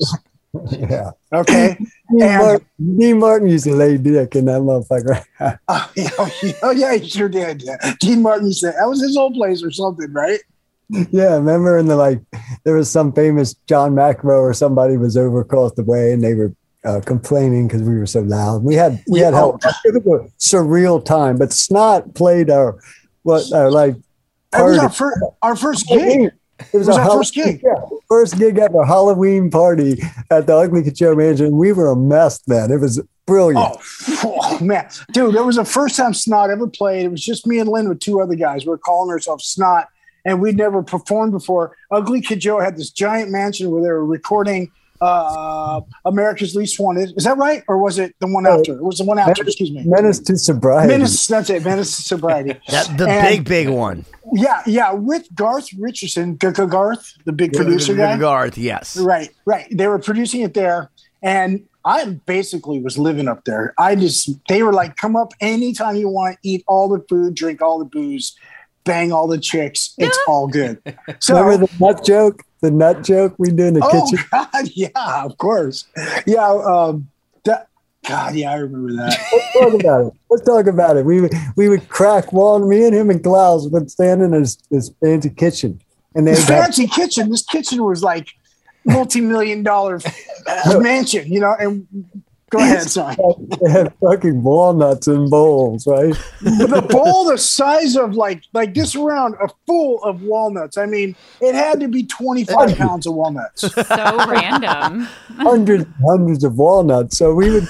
[0.71, 1.11] yeah.
[1.33, 1.77] Okay.
[2.11, 2.67] Dean And- Martin,
[2.99, 5.23] Dean Martin used to lay dick in that motherfucker.
[5.69, 6.11] Oh, yeah,
[6.63, 7.65] oh, yeah, he sure did.
[8.01, 10.41] Dean Martin said that was his old place or something, right?
[11.11, 12.21] yeah, remember in the like,
[12.65, 16.35] there was some famous John McEnroe or somebody was over across the way, and they
[16.35, 18.63] were uh, complaining because we were so loud.
[18.63, 19.61] We had we had help.
[19.85, 22.79] It was a surreal time, but Snot played our
[23.23, 23.97] what our like.
[24.59, 26.31] It was our first, our first gig.
[26.73, 27.61] It was, was our first gig.
[27.63, 27.75] Yeah,
[28.09, 31.57] first gig at the Halloween party at the Ugly Kid Joe Mansion.
[31.57, 32.71] We were a mess then.
[32.71, 33.77] It was brilliant.
[33.79, 37.05] Oh, oh, man, dude, it was the first time Snot ever played.
[37.05, 38.65] It was just me and Lynn with two other guys.
[38.65, 39.89] We are calling ourselves Snot,
[40.25, 41.77] and we'd never performed before.
[41.91, 47.13] Ugly Kid Joe had this giant mansion where they were recording uh, America's Least Wanted.
[47.17, 48.75] Is that right, or was it the one after?
[48.75, 49.43] It was the one after.
[49.43, 49.83] Excuse me.
[49.85, 50.89] Menace to sobriety.
[50.89, 51.65] Menace, that's it.
[51.65, 52.59] Menace to sobriety.
[52.69, 54.05] That, the And- big, big one.
[54.33, 58.19] Yeah, yeah, with Garth Richardson, G- G- Garth, the big producer guy.
[58.19, 58.97] Garth, yes.
[58.97, 59.67] Right, right.
[59.71, 60.91] They were producing it there,
[61.23, 63.73] and I basically was living up there.
[63.79, 67.63] I just they were like, "Come up anytime you want, eat all the food, drink
[67.63, 68.35] all the booze,
[68.83, 69.95] bang all the chicks.
[69.97, 70.81] It's all good."
[71.21, 72.43] So, Remember the nut joke?
[72.67, 74.27] The nut joke we do in the oh kitchen?
[74.33, 75.85] god, yeah, of course,
[76.27, 76.51] yeah.
[76.51, 77.09] Um,
[77.45, 77.69] that
[78.09, 79.17] God, yeah, I remember that.
[79.33, 80.13] Let's talk about it.
[80.29, 81.05] Let's talk about it.
[81.05, 82.69] We would we would crack one.
[82.69, 85.81] Me and him and Klaus would stand in his, his fancy kitchen,
[86.17, 87.31] and they fancy kitchen.
[87.31, 88.31] This kitchen was like
[88.85, 90.01] multi-million dollar
[90.81, 91.55] mansion, you know.
[91.57, 91.87] And
[92.57, 93.17] go ahead, sorry.
[93.63, 96.15] they had fucking walnuts in bowls, right?
[96.41, 100.77] The bowl the size of like like this round, a full of walnuts.
[100.77, 103.63] I mean, it had to be 25 pounds of walnuts.
[103.73, 105.09] So random.
[105.37, 107.19] Hundreds, hundreds of walnuts.
[107.19, 107.69] So we would,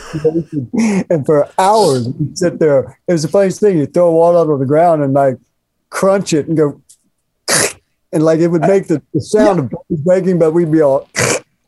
[1.10, 2.98] and for hours we'd sit there.
[3.06, 3.78] It was the funniest thing.
[3.78, 5.38] You throw a walnut on the ground and like
[5.90, 6.80] crunch it and go,
[8.12, 9.72] and like it would make the, the sound of
[10.04, 11.08] breaking, but we'd be all.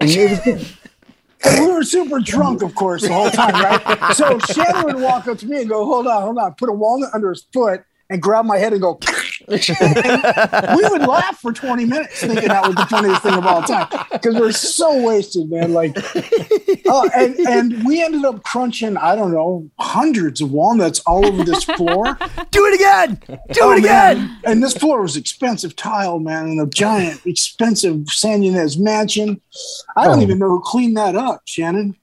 [0.00, 0.87] And it was just,
[1.44, 4.12] And we were super drunk, of course, the whole time, right?
[4.14, 6.72] So Shannon would walk up to me and go, "Hold on, hold on," put a
[6.72, 8.98] walnut under his foot and grab my head and go.
[9.48, 13.62] And we would laugh for 20 minutes, thinking that was the funniest thing of all
[13.62, 15.72] time because we're so wasted, man.
[15.72, 15.96] Like,
[16.86, 21.44] oh, and and we ended up crunching, I don't know, hundreds of walnuts all over
[21.44, 22.18] this floor.
[22.50, 23.20] Do it again.
[23.52, 24.18] Do Oh, it again.
[24.18, 24.38] man.
[24.44, 29.40] And this floor was expensive tile, man, and a giant, expensive San Ynez mansion.
[29.96, 30.22] I don't Oh.
[30.22, 31.96] even know who cleaned that up, Shannon.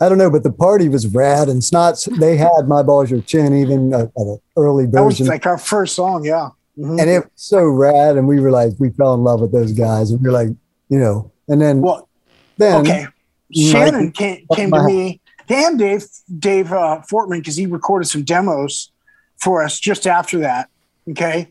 [0.00, 2.06] I don't know, but the party was rad and snots.
[2.20, 4.92] They had my balls your chin, even uh, an early version.
[4.94, 6.50] That was like our first song, yeah.
[6.78, 7.00] Mhm.
[7.00, 8.16] and it was so rad.
[8.16, 10.48] And we were like, we fell in love with those guys, and we are like,
[10.88, 12.08] you know, and then Well,
[12.56, 13.02] then okay.
[13.04, 13.12] Mike-
[13.54, 16.04] Shannon came, came to me and Dave
[16.38, 18.90] Dave uh, Fortman because he recorded some demos
[19.38, 20.68] for us just after that.
[21.10, 21.48] Okay,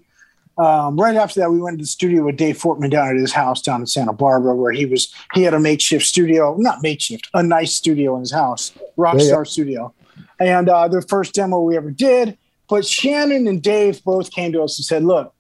[0.60, 3.32] um, right after that, we went to the studio with Dave Fortman down at his
[3.34, 7.28] house down in Santa Barbara, where he was he had a makeshift studio, not makeshift,
[7.34, 9.44] a nice studio in his house, Rockstar Yeah, yeah.
[9.44, 9.94] Studio,
[10.40, 12.38] and uh, the first demo we ever did.
[12.70, 15.34] But Shannon and Dave both came to us and said, "Look,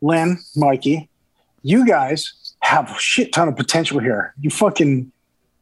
[0.00, 1.08] Lynn, Mikey,
[1.62, 4.34] you guys have a shit ton of potential here.
[4.40, 5.10] You fucking,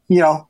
[0.07, 0.47] you know,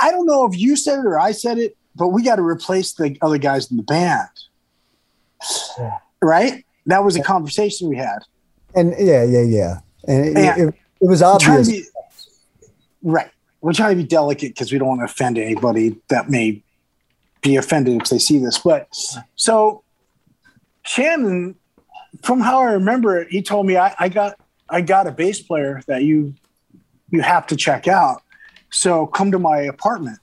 [0.00, 2.42] I don't know if you said it or I said it, but we got to
[2.42, 4.28] replace the other guys in the band.
[6.22, 6.64] Right?
[6.86, 8.18] That was a conversation we had.
[8.74, 10.56] and yeah, yeah, yeah, and it, Yeah.
[10.58, 11.68] it, it was obvious.
[11.68, 11.84] be,
[13.02, 13.30] right.
[13.60, 16.62] We're trying to be delicate because we don't want to offend anybody that may
[17.42, 18.58] be offended if they see this.
[18.58, 18.88] But
[19.34, 19.82] so
[20.84, 21.56] Shannon,
[22.22, 25.40] from how I remember it, he told me I, I got I got a bass
[25.40, 26.34] player that you
[27.10, 28.22] you have to check out.
[28.70, 30.18] So come to my apartment.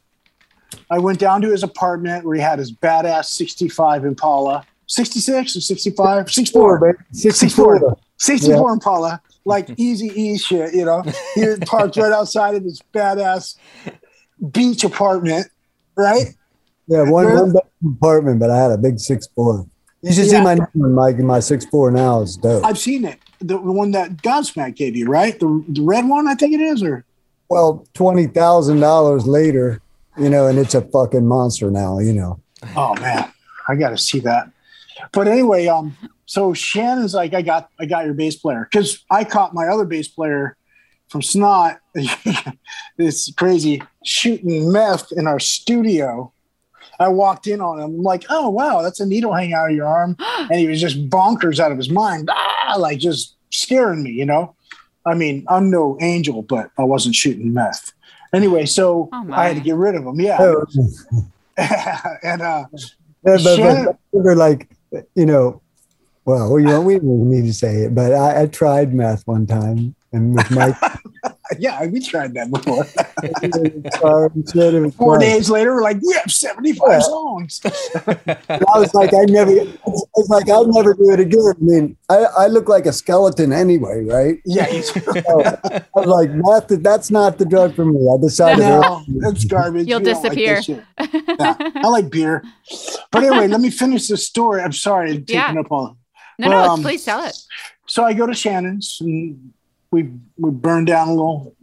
[0.89, 4.65] I went down to his apartment where he had his badass 65 Impala.
[4.87, 6.31] 66 or 65?
[6.31, 6.79] 64.
[6.79, 6.97] baby.
[7.11, 7.97] 64.
[8.17, 11.03] 64 Impala, like easy E shit, you know.
[11.35, 13.57] He parked right outside of this badass
[14.51, 15.47] beach apartment,
[15.95, 16.35] right?
[16.87, 19.65] Yeah, one, one bedroom apartment, but I had a big six four.
[20.01, 22.65] You should see my Mike my six four now is dope.
[22.65, 23.19] I've seen it.
[23.39, 25.39] The, the one that Godsmack gave you, right?
[25.39, 27.05] The, the red one, I think it is, or
[27.49, 29.81] well, twenty thousand dollars later,
[30.17, 32.39] you know, and it's a fucking monster now, you know.
[32.75, 33.31] oh man.
[33.67, 34.49] I got to see that.
[35.11, 39.23] But anyway, um, so Shannon's like, I got, I got your bass player because I
[39.23, 40.57] caught my other bass player
[41.09, 41.79] from Snot.
[42.97, 46.32] it's crazy shooting meth in our studio.
[46.99, 47.85] I walked in on him.
[47.85, 50.79] I'm like, oh wow, that's a needle hanging out of your arm, and he was
[50.81, 54.11] just bonkers out of his mind, ah, like just scaring me.
[54.11, 54.55] You know,
[55.05, 57.93] I mean, I'm no angel, but I wasn't shooting meth.
[58.33, 59.27] Anyway, so Oh.
[59.31, 60.19] I had to get rid of him.
[60.19, 60.65] Yeah, Oh,
[61.57, 62.75] and uh, yeah,
[63.23, 64.69] but, Shannon- but we were like,
[65.15, 65.61] you know,
[66.25, 69.45] well, you know, we don't need to say it, but I, I tried meth one
[69.45, 70.75] time, and with Mike,
[71.59, 72.83] yeah, we tried that before.
[74.45, 76.99] said it was Four days later, we're like, we have 75 Yeah.
[76.99, 77.61] songs.
[77.65, 81.39] I was like, I never, it's it's like I'll never do it again.
[81.49, 84.39] I mean, I, I look like a skeleton anyway, right?
[84.45, 88.07] Yeah, he's, So I was like, meth, that's not the drug for me.
[88.13, 88.59] I decided.
[88.67, 89.87] no, it's garbage.
[89.87, 90.85] You'll We don't like disappear.
[91.39, 92.43] Yeah, I like beer.
[93.11, 94.61] But anyway, let me finish the story.
[94.61, 95.59] I'm sorry, I'm taking Yeah.
[95.59, 95.97] up all.
[96.39, 97.37] No, no, Um, please tell it.
[97.85, 99.51] So I go to Shannon's and
[99.93, 101.55] we we burn down a little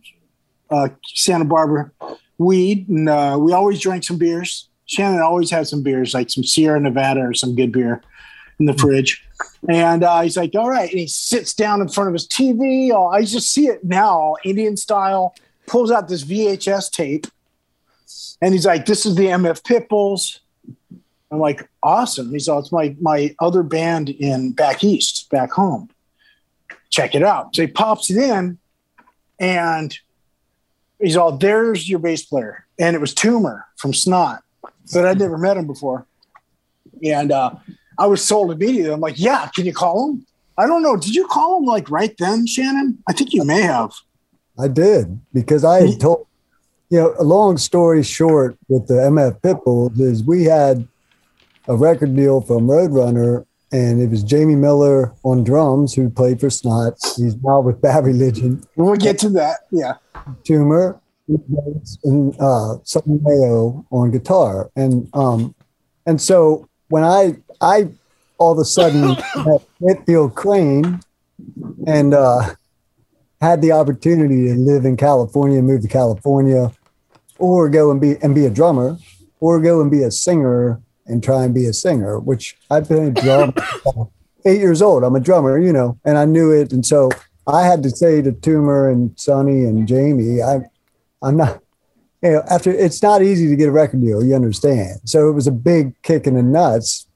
[0.71, 1.91] uh, Santa Barbara
[2.39, 4.69] weed, and uh, we always drank some beers.
[4.87, 8.03] Shannon always had some beers, like some Sierra Nevada or some good beer
[8.59, 9.25] in the fridge.
[9.69, 12.91] And uh, he's like, "All right," and he sits down in front of his TV.
[12.93, 15.35] Oh, I just see it now, Indian style.
[15.67, 17.27] Pulls out this VHS tape,
[18.41, 20.39] and he's like, "This is the MF Pitbulls."
[21.33, 25.91] I'm like, "Awesome!" He's all, "It's my my other band in back east, back home."
[26.91, 27.55] Check it out.
[27.55, 28.59] So he pops it in
[29.39, 29.97] and
[31.01, 32.67] he's all, there's your bass player.
[32.79, 34.43] And it was Tumor from Snot,
[34.93, 36.07] but I'd never met him before.
[37.03, 37.55] And uh,
[37.99, 38.93] I was sold immediately.
[38.93, 40.27] I'm like, yeah, can you call him?
[40.59, 40.97] I don't know.
[40.97, 42.99] Did you call him like right then, Shannon?
[43.09, 43.93] I think you may have.
[44.59, 46.27] I did because I had told,
[46.91, 50.87] you know, a long story short with the MF Pitbulls is we had
[51.67, 56.51] a record deal from Roadrunner and it was Jamie Miller on drums who played for
[56.51, 56.95] Snot.
[57.17, 58.63] He's now with Bad Religion.
[58.77, 59.61] We'll get to that.
[59.71, 59.95] Yeah.
[60.45, 61.01] Tumor
[62.05, 65.55] and uh, Sonny Mayo on guitar, and um,
[66.07, 67.89] and so when I I
[68.39, 71.01] all of a sudden met Whitfield Crane
[71.87, 72.55] and uh,
[73.41, 76.73] had the opportunity to live in California, move to California,
[77.39, 78.97] or go and be and be a drummer,
[79.39, 83.17] or go and be a singer and try and be a singer, which I've been
[83.17, 83.53] a drummer
[84.45, 85.05] eight years old.
[85.05, 87.11] I'm a drummer, you know, and I knew it, and so
[87.47, 90.61] I had to say to Tumor and Sonny and Jamie, I,
[91.23, 91.61] I'm not,
[92.23, 95.01] you know, after it's not easy to get a record deal, you understand.
[95.05, 97.07] So it was a big kick in the nuts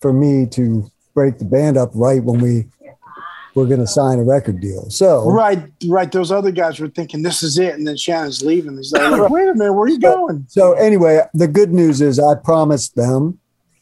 [0.00, 2.66] for me to break the band up right when we
[3.54, 4.88] were going to sign a record deal.
[4.90, 6.10] So Right, right.
[6.10, 7.74] Those other guys were thinking this is it.
[7.74, 8.76] And then Shannon's leaving.
[8.76, 10.46] He's like, wait a minute, where are you going?
[10.48, 13.38] So anyway, the good news is I promised them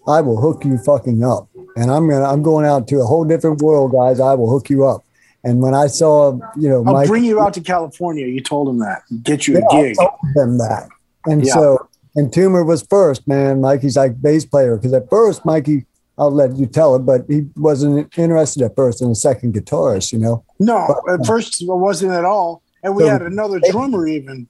[0.09, 1.48] I will hook you fucking up.
[1.76, 4.18] And I'm gonna I'm going out to a whole different world, guys.
[4.18, 5.04] I will hook you up.
[5.44, 8.26] And when I saw, you know, I'll Mike, bring you out to California.
[8.26, 9.02] You told him that.
[9.22, 9.96] Get you a Yeah, I gig.
[9.96, 10.88] told them that.
[11.26, 11.52] And Yeah.
[11.54, 13.61] so and Tumor was first, man.
[13.61, 14.76] Mikey's like bass player.
[14.76, 15.87] Because at first, Mikey,
[16.20, 20.12] I'll let you tell it, but he wasn't interested at first in a second guitarist,
[20.12, 20.44] you know.
[20.59, 20.76] No,
[21.09, 22.62] at uh, first I wasn't at all.
[22.83, 24.46] And we So- had another drummer even.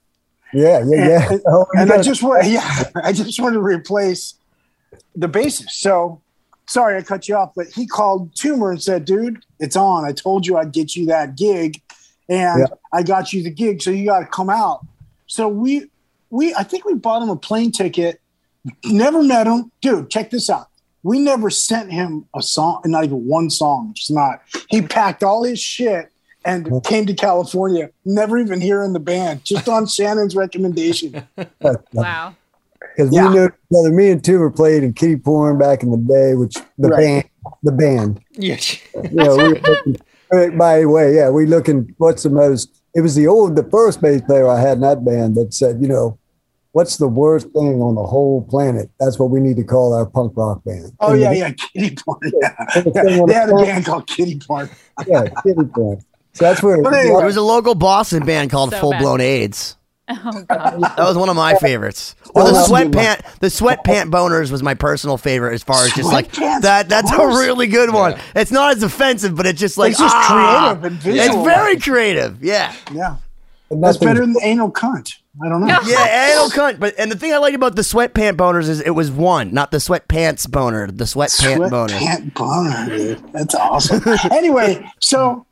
[0.53, 1.31] Yeah, yeah, yeah.
[1.31, 4.35] And, Oh, and I just want yeah, I just wanted to replace
[5.15, 5.69] the bassist.
[5.71, 6.21] So
[6.67, 10.03] sorry I cut you off, but he called Tumor and said, dude, it's on.
[10.03, 11.81] I told you I'd get you that gig
[12.27, 12.75] and Yeah.
[12.91, 14.85] I got you the gig, so you gotta come out.
[15.27, 15.89] So we
[16.31, 18.19] we I think we bought him a plane ticket,
[18.83, 19.71] never met him.
[19.81, 20.67] Dude, check this out.
[21.03, 23.91] We never sent him a song, not even one song.
[23.95, 24.41] It's not.
[24.69, 26.09] He packed all his shit
[26.45, 31.27] and came to California, never even hearing the band, just on Shannon's recommendation.
[31.93, 32.35] Wow.
[32.95, 33.27] because Yeah.
[33.29, 33.95] we knew together.
[33.95, 36.97] Me and Tumor played in Kitty Porn back in the day, which the Right.
[36.99, 37.23] band,
[37.63, 38.19] the band.
[38.33, 38.57] Yeah.
[39.03, 41.93] You know, we looking, by the way, yeah, we looking.
[41.97, 42.69] What's the most?
[42.93, 45.81] It was the old, the first bass player I had in that band that said,
[45.81, 46.17] you know,
[46.73, 48.89] what's the worst thing on the whole planet?
[48.99, 50.91] That's what we need to call our punk rock band.
[50.99, 52.19] Oh And yeah, the- yeah, Kitty Porn.
[52.41, 52.55] Yeah.
[52.75, 54.69] and the They had a band called Kitty Porn.
[55.07, 56.01] Yeah, Kitty Porn.
[56.33, 56.81] So that's where.
[56.81, 59.75] But anyway, There was a local Boston band called So Full Blown AIDS.
[60.13, 60.81] Oh god.
[60.81, 62.15] That was one of my favorites.
[62.35, 62.91] Or the that's a good one.
[62.91, 66.89] sweatpant, the sweatpant boners was my personal favorite as far as just like that.
[66.89, 68.19] That's a really good one.
[68.35, 71.79] It's not as offensive, but it's just like It's just ah, creative and It's very
[71.79, 72.43] creative.
[72.43, 73.19] Yeah, Yeah, and
[73.77, 75.15] that's better than anal cunt.
[75.43, 75.67] I don't know.
[75.85, 76.79] yeah, anal cunt.
[76.79, 79.71] But and the thing I liked about the sweatpant boners is it was one, not
[79.71, 81.93] the sweatpants boner, the sweatpant boner.
[81.93, 83.33] Sweatpant boner, dude.
[83.33, 84.01] That's awesome.
[84.31, 85.45] anyway, so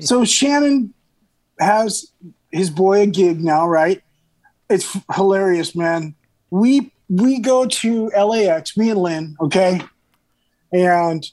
[0.00, 0.94] so Shannon
[1.58, 2.12] has
[2.52, 4.02] his boy a gig now, right?
[4.70, 6.14] It's hilarious, man.
[6.50, 9.80] We we go to LAX, me and Lynn, okay?
[10.74, 11.30] and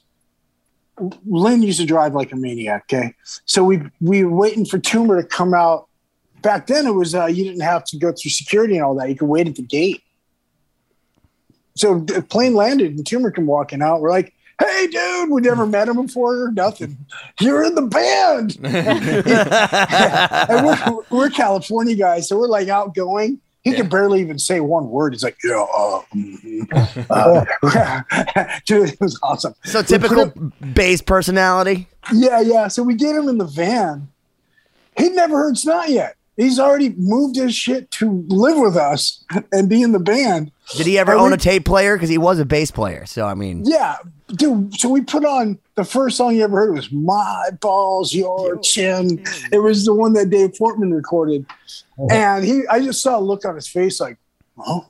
[1.26, 2.84] Lynn used to drive like a maniac.
[2.84, 3.14] Okay,
[3.44, 5.88] so we we were waiting for Tumor to come out.
[6.42, 9.08] Back then, it was uh, you didn't have to go through security and all that.
[9.08, 10.02] You could wait at the gate.
[11.74, 14.00] So the plane landed and Tumor came walking out.
[14.02, 16.44] We're like, "Hey, dude, we never met him before.
[16.46, 16.98] or Nothing.
[17.40, 18.58] You're in the band."
[20.50, 23.40] and we're, we're California guys, so we're like outgoing.
[23.62, 25.14] He can barely even say one word.
[25.14, 29.54] He's like, "Yeah, uh, mhm, uh." dude, it was awesome.
[29.64, 30.32] So typical
[30.74, 31.86] bass personality.
[32.12, 32.66] yeah, yeah.
[32.68, 34.08] So we get him in the van.
[34.98, 36.16] He'd never heard Snot yet.
[36.36, 39.22] He's already moved his shit to live with us
[39.52, 40.50] and be in the band.
[40.76, 41.96] Did he ever Are own we- a tape player?
[41.96, 43.04] Because he was a bass player.
[43.04, 43.96] So I mean, Yeah,
[44.28, 44.74] dude.
[44.74, 49.22] So we put on the first song you ever heard was "My Balls, Your Chin."
[49.52, 51.44] It was the one that Dave Portman recorded,
[51.98, 52.08] uh-huh.
[52.10, 52.62] and he.
[52.70, 54.16] I just saw a look on his face, like,
[54.58, 54.86] "Oh,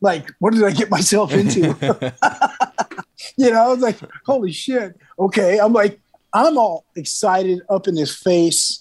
[0.00, 1.60] like what did I get myself into?"
[3.36, 6.00] you know, I was like, "Holy shit!" Okay, I'm like,
[6.32, 8.80] I'm all excited up in his face.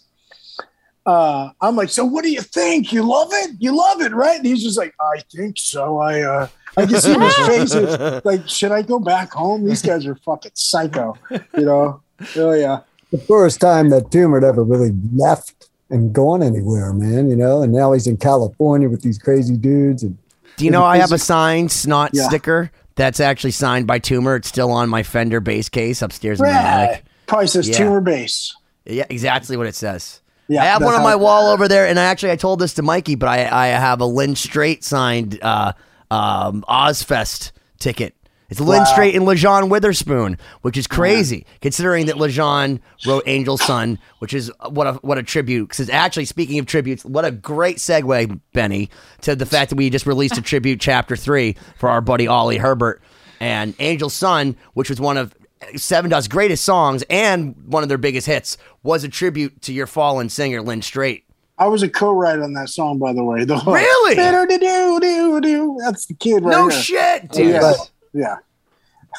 [1.05, 2.93] Uh, I'm like, so what do you think?
[2.93, 3.51] You love it?
[3.59, 4.37] You love it, right?
[4.37, 5.97] And he's just like, I think so.
[5.97, 6.47] I uh,
[6.77, 7.73] I can see his face.
[7.73, 9.65] It's like, should I go back home?
[9.65, 11.17] These guys are fucking psycho,
[11.57, 12.01] you know?
[12.37, 12.79] Oh yeah.
[13.11, 17.61] the first time that Tumor had ever really left and gone anywhere, man, you know,
[17.61, 20.03] and now he's in California with these crazy dudes.
[20.03, 20.17] And
[20.57, 22.27] do you know I have a signed snot Yeah.
[22.29, 24.37] sticker that's actually signed by Tumor?
[24.37, 27.03] It's still on my Fender bass case upstairs in the attic.
[27.27, 27.77] Probably says Yeah.
[27.77, 28.55] Tumor bass.
[28.85, 30.21] Yeah, exactly what it says.
[30.47, 32.73] Yeah, I have one on my wall over there, and I actually I told this
[32.75, 35.73] to Mikey, but I I have a Lynn Strait signed uh,
[36.11, 38.15] um, Ozzfest ticket.
[38.49, 38.85] It's Lynn Wow.
[38.85, 44.51] Strait and Lajon Witherspoon, which is crazy considering that Lajon wrote Angel's Son, which is
[44.69, 45.69] what a what a tribute.
[45.69, 48.91] Because actually, speaking of tributes, what a great segue, Benny,
[49.21, 52.57] to the fact that we just released a tribute chapter three for our buddy Oli
[52.57, 53.01] Herbert
[53.39, 55.33] and Angel's Son, which was one of
[55.73, 60.29] Sevendust's greatest songs and one of their biggest hits, was a tribute to your fallen
[60.29, 61.25] singer Lynn Strait.
[61.57, 63.45] I was a co-writer on that song, by the way.
[63.45, 63.55] The.
[63.65, 64.15] Really?
[64.15, 66.81] That's the kid right No here.
[66.81, 67.47] shit, Oh, dude.
[67.53, 67.73] yeah.
[68.13, 68.35] yeah.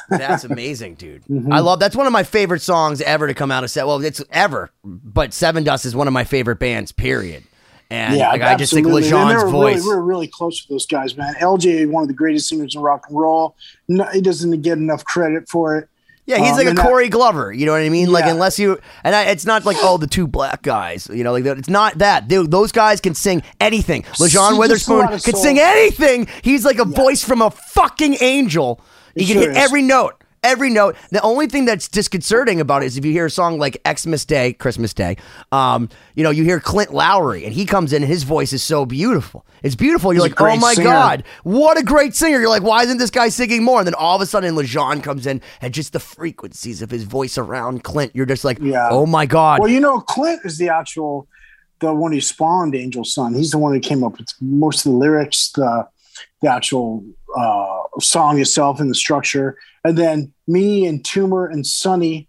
[0.09, 1.23] That's amazing, dude.
[1.29, 1.51] Mm-hmm.
[1.53, 3.87] I love that's one of my favorite songs ever to come out of set.
[3.87, 6.91] Well, it's ever, but Sevendust is one of my favorite bands.
[6.91, 7.43] Period.
[7.89, 8.85] And Yeah, like, I just think.
[8.87, 9.75] Lajon's voice.
[9.77, 11.33] Really, we were really close with those guys, man.
[11.35, 13.55] LJ, one of the greatest singers in rock and roll.
[13.87, 15.89] No, he doesn't get enough credit for it.
[16.27, 17.53] Yeah, he's Um, like a and that- Corey Glover.
[17.53, 18.11] You know what I mean?
[18.11, 21.07] Like unless you and I, it's not like oh the two black guys.
[21.13, 22.27] You know, like it's not that.
[22.29, 24.03] They, those guys can sing anything.
[24.19, 26.27] Lajon Witherspoon can sing anything.
[26.41, 28.81] He's like a voice from a fucking angel.
[29.13, 29.63] He He can sure hit is.
[29.63, 30.15] every note.
[30.45, 30.95] Every note.
[31.09, 34.25] The only thing that's disconcerting about it is if you hear a song like Xmas
[34.25, 35.17] Day, Christmas Day,
[35.51, 38.61] um, you know, you hear Clint Lowery and he comes in and his voice is
[38.61, 39.43] so beautiful.
[39.63, 40.13] It's beautiful.
[40.13, 40.87] You're He's like, oh my singer.
[40.87, 42.39] God, what a great singer.
[42.39, 43.79] You're like, why isn't this guy singing more?
[43.79, 47.03] And then all of a sudden Lajon comes in and just the frequencies of his
[47.03, 48.87] voice around Clint, you're just like, Yeah.
[48.91, 49.61] oh my God.
[49.61, 51.27] Well, you know, Clint is the actual,
[51.79, 53.33] the one who spawned Angel's Son.
[53.33, 55.87] He's the one who came up with most of the lyrics, the
[56.41, 57.03] the actual
[57.35, 59.57] uh, song itself, and the structure.
[59.83, 62.27] And then me and Tumor and Sonny,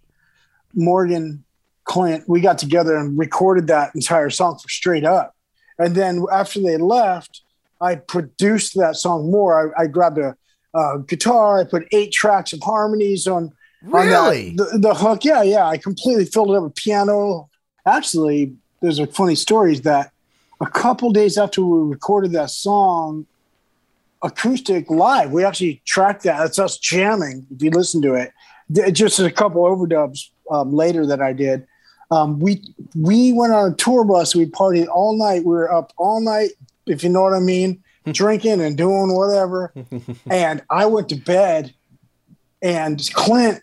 [0.75, 1.45] Morgan,
[1.85, 5.35] Clint, we got together and recorded that entire song for Strait Up.
[5.79, 7.43] And then after they left,
[7.81, 9.75] I produced that song more.
[9.79, 10.37] I, I grabbed a,
[10.75, 11.59] uh guitar.
[11.61, 13.53] I put eight tracks of harmonies on on
[13.93, 14.55] that- Really?
[14.57, 15.25] the, the hook.
[15.25, 15.67] Yeah, yeah.
[15.67, 17.49] I completely filled it up with piano.
[17.87, 20.11] Actually, there's a funny story is that
[20.61, 23.27] a couple days after we recorded that song,
[24.27, 26.39] acoustic live, we actually tracked that.
[26.39, 27.47] That's us jamming.
[27.51, 28.33] If you listen to it,
[28.93, 31.67] just a couple overdubs um, later that I did.
[32.11, 32.63] Um, we
[32.95, 34.35] we went on a tour bus.
[34.35, 35.45] We partied all night.
[35.45, 36.51] We were up all night,
[36.87, 39.73] if you know what I mean, drinking and doing whatever.
[40.31, 41.75] and I went to bed,
[42.63, 43.63] and Clint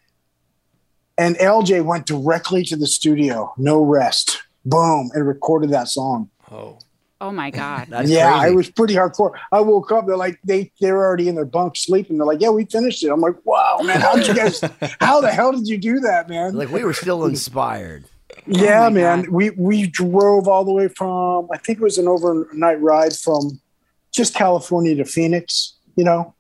[1.18, 6.30] and LJ went directly to the studio, no rest, boom, and recorded that song.
[6.52, 6.80] Oh,
[7.24, 7.88] Oh my God.
[7.90, 8.54] That's yeah, crazy.
[8.54, 9.32] it was pretty hardcore.
[9.52, 12.18] I woke up, they're like, they they were already in their bunk sleeping.
[12.18, 13.10] They're like, yeah, we finished it.
[13.10, 14.62] I'm like, wow, man, how did you guys?
[15.00, 16.54] how the hell did you do that, man?
[16.56, 18.04] like we were still inspired.
[18.46, 19.30] yeah, Oh man, God.
[19.30, 23.62] we we drove all the way from I think it was an overnight ride from
[24.12, 26.36] just California to Phoenix, you know,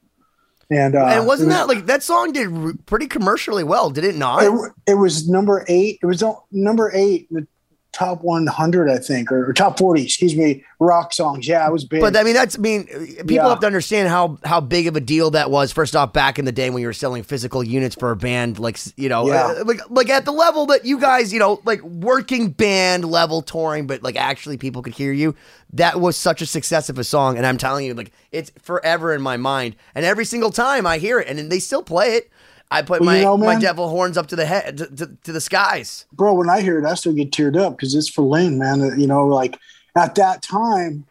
[0.69, 4.15] and uh, and wasn't was- that like that song did pretty commercially well, did it
[4.15, 4.43] not?
[4.43, 5.99] It, it was number eight.
[6.03, 7.47] It was on- number eight, in the
[7.93, 11.47] top 100, I think, or, or top 40, excuse me, rock songs.
[11.47, 12.01] Yeah, it was big.
[12.01, 13.49] But I mean, that's I mean, people Yeah.
[13.49, 15.71] have to understand how how big of a deal that was.
[15.71, 18.59] First off, back in the day when you were selling physical units for a band,
[18.59, 19.53] like you know, Yeah.
[19.59, 23.41] uh, like like at the level that you guys, you know, like working band level
[23.41, 25.35] touring, but like actually people could hear you.
[25.71, 29.13] That was such a success of a song, and I'm telling you, like it's forever
[29.13, 29.75] in my mind.
[29.95, 32.29] And every single time I hear it, and they still play it.
[32.73, 35.07] I put Well, my you know, my devil horns up to the head to, to,
[35.25, 36.05] to the skies.
[36.11, 38.81] bro, when I hear it, I still get teared up because it's for Lynn, man.
[38.81, 39.59] Uh, You know, like
[39.95, 41.05] at that time,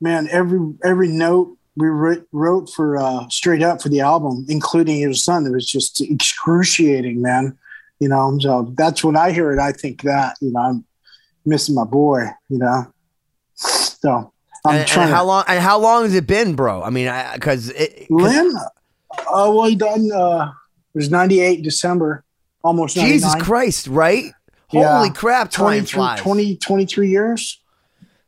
[0.00, 5.22] man, every every note we wrote, for uh, Strait up for the album, including his
[5.24, 7.56] son, it was just excruciating, man.
[8.00, 10.84] You know, so that's when I hear it, I think that you know I'm
[11.46, 12.26] missing my boy.
[12.48, 12.92] You know,
[13.54, 14.32] so
[14.64, 15.08] I'm And, and trying.
[15.08, 16.82] how to, long and how long has it been, bro?
[16.82, 17.72] I mean, because
[18.10, 18.52] Lynn,
[19.20, 20.10] uh, well, he done.
[20.12, 20.52] Uh,
[20.94, 22.24] it was '98 December,
[22.62, 24.24] almost Jesus Christ, right?
[24.70, 24.98] Yeah.
[24.98, 26.20] Holy crap, time 23, flies.
[26.20, 27.60] 20, 23 years.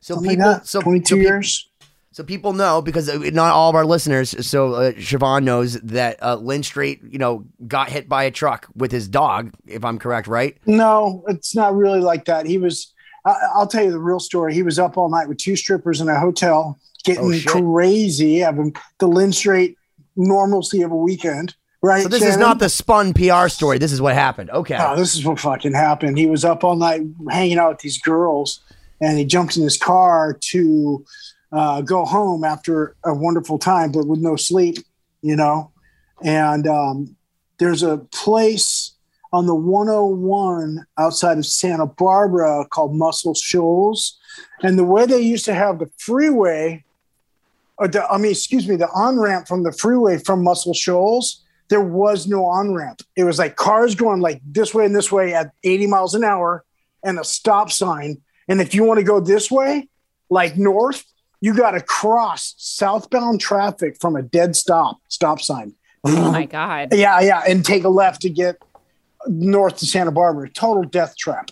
[0.01, 0.67] so something like people, that.
[0.67, 1.71] so 22 so pe- years.
[2.13, 4.47] So people know because uh, not all of our listeners.
[4.47, 8.69] So uh, Siobhan knows that uh, Lynn Strait, you know, got hit by a truck
[8.75, 9.53] with his dog.
[9.67, 10.57] If I'm correct, right?
[10.67, 12.47] No, it's not really like that.
[12.47, 12.93] He was.
[13.27, 14.55] I, I'll tell you the real story.
[14.55, 18.75] He was up all night with two strippers in a hotel, getting Oh, crazy, having
[18.99, 19.77] the Lynn Strait
[20.17, 21.55] normalcy of a weekend.
[21.83, 22.03] Right.
[22.03, 23.79] So this is not the spun PR story.
[23.79, 24.51] This is what happened.
[24.51, 24.77] Okay.
[24.79, 26.19] Oh, this is what fucking happened.
[26.19, 28.61] He was up all night hanging out with these girls,
[29.01, 31.05] and he jumped in his car to
[31.53, 34.77] uh, go home after a wonderful time, but with no sleep,
[35.23, 35.73] you know.
[36.23, 37.17] And um,
[37.59, 38.93] there's a place
[39.33, 44.19] on the 101 outside of Santa Barbara called Mussel Shoals,
[44.63, 46.85] and the way they used to have the freeway,
[47.81, 51.43] or the, I mean, excuse me, the on ramp from the freeway from Mussel Shoals
[51.71, 53.01] there was no on ramp.
[53.17, 56.25] It was like cars going like this way and this way at 80 miles an
[56.25, 56.65] hour
[57.03, 58.21] and a stop sign.
[58.49, 59.89] And if you want to go this way,
[60.29, 61.05] like north,
[61.41, 65.75] you got to cross southbound traffic from a dead stop, stop sign.
[66.05, 66.93] Oh my God.
[66.93, 68.57] Yeah, yeah, and take a left to get
[69.29, 70.51] north to Santa Barbara.
[70.51, 71.51] Total death trap.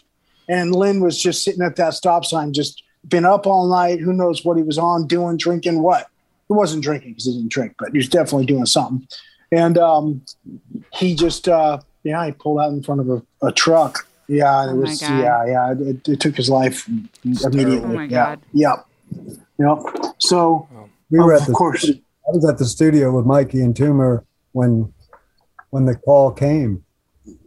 [0.48, 4.00] And Lynn was just sitting at that stop sign, just been up all night.
[4.00, 6.08] Who knows what he was on, doing, drinking, what?
[6.48, 9.06] He wasn't drinking because he didn't drink, but he was definitely doing something.
[9.52, 10.22] And um,
[10.92, 14.06] he just, uh, yeah, he pulled out in front of a, a truck.
[14.26, 16.86] Yeah, and Oh it was, yeah, yeah, it, it took his life
[17.24, 17.78] immediately.
[17.78, 18.40] Oh my yeah, God.
[18.52, 18.86] Yep.
[19.58, 20.14] Yep.
[20.18, 20.68] So,
[21.10, 21.88] We were of at the course.
[21.88, 24.92] I was at the studio with Mikey and Tumor when
[25.70, 26.84] when the call came.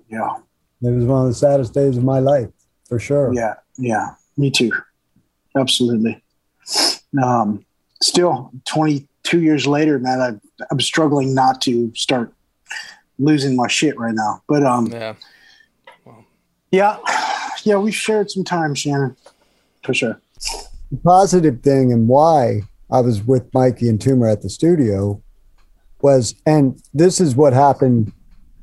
[0.10, 0.38] Yeah.
[0.84, 2.50] It was one of the saddest days of my life,
[2.90, 3.32] for sure.
[3.34, 4.72] Yeah, yeah, me too.
[5.56, 6.24] Absolutely.
[7.24, 7.64] Um,
[8.02, 12.34] still, 22 years later, man, I, I'm struggling not to start
[13.20, 14.42] losing my shit right now.
[14.48, 15.16] But um, Yeah.
[16.72, 16.98] yeah,
[17.64, 19.16] yeah, we shared some time, Shannon,
[19.84, 20.20] for sure.
[20.92, 25.22] The positive thing and why I was with Mikey and Tumor at the studio
[26.02, 28.12] was, and this is what happened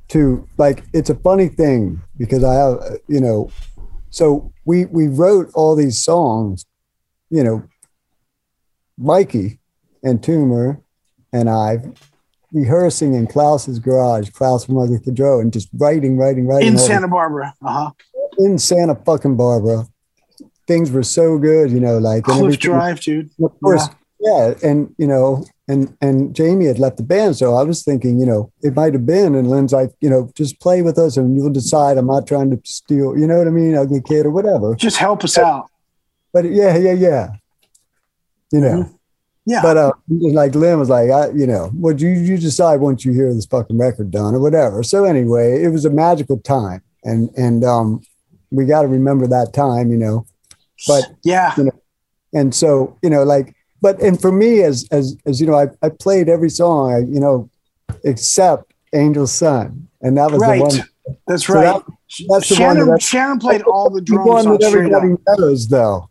[0.09, 3.51] to like, it's a funny thing because I have, uh, you know,
[4.11, 6.65] so we we wrote all these songs,
[7.31, 7.63] you know,
[8.99, 9.59] Mikey
[10.03, 10.81] and Tumor
[11.33, 11.79] and I
[12.53, 16.79] rehearsing in Klaus's garage, Klaus from Ugly Kid Joe, and just writing, writing, writing In
[16.79, 17.55] Santa Barbara.
[17.63, 17.91] Uh huh.
[18.39, 19.87] in Santa fucking Barbara.
[20.67, 23.31] Things were so good, you know, like Cliff Drive, dude.
[23.43, 23.89] of course,
[24.21, 24.53] yeah.
[24.63, 28.27] and you know, and and Jamie had left the band, so I was thinking, you
[28.27, 29.35] know, it might have been.
[29.35, 31.97] And Lynn's like, you know, just play with us, and you'll decide.
[31.97, 34.75] I'm not trying to steal, you know what I mean, ugly kid or whatever.
[34.75, 35.71] Just help us out.
[36.35, 37.29] But yeah, yeah, yeah.
[38.51, 38.91] You know,
[39.47, 39.61] Yeah.
[39.63, 43.13] but uh, like Lynn was like, I, you know, what you you decide once you
[43.13, 44.83] hear this fucking record done or whatever.
[44.83, 48.01] So anyway, it was a magical time, and and um,
[48.51, 50.27] we got to remember that time, you know.
[50.87, 51.55] But yeah.
[52.33, 55.67] and so you know like but and for me as as as you know i,
[55.83, 57.49] I played every song I, you know
[58.05, 60.59] except angel's son and that was Right.
[60.59, 61.65] the one That's so right.
[61.65, 61.85] that-
[62.29, 65.15] that's the one Shannon, that- Shannon played all the the drums one on that everybody
[65.39, 66.08] knows though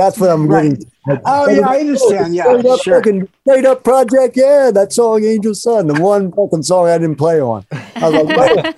[0.00, 0.70] that's what i'm Right.
[0.70, 0.90] getting
[1.24, 2.34] Oh, yeah, I understand.
[2.34, 2.94] Yeah, straight up sure.
[2.98, 7.16] fucking Strait up project yeah that song angel's son the one fucking song i didn't
[7.16, 8.74] play on i was like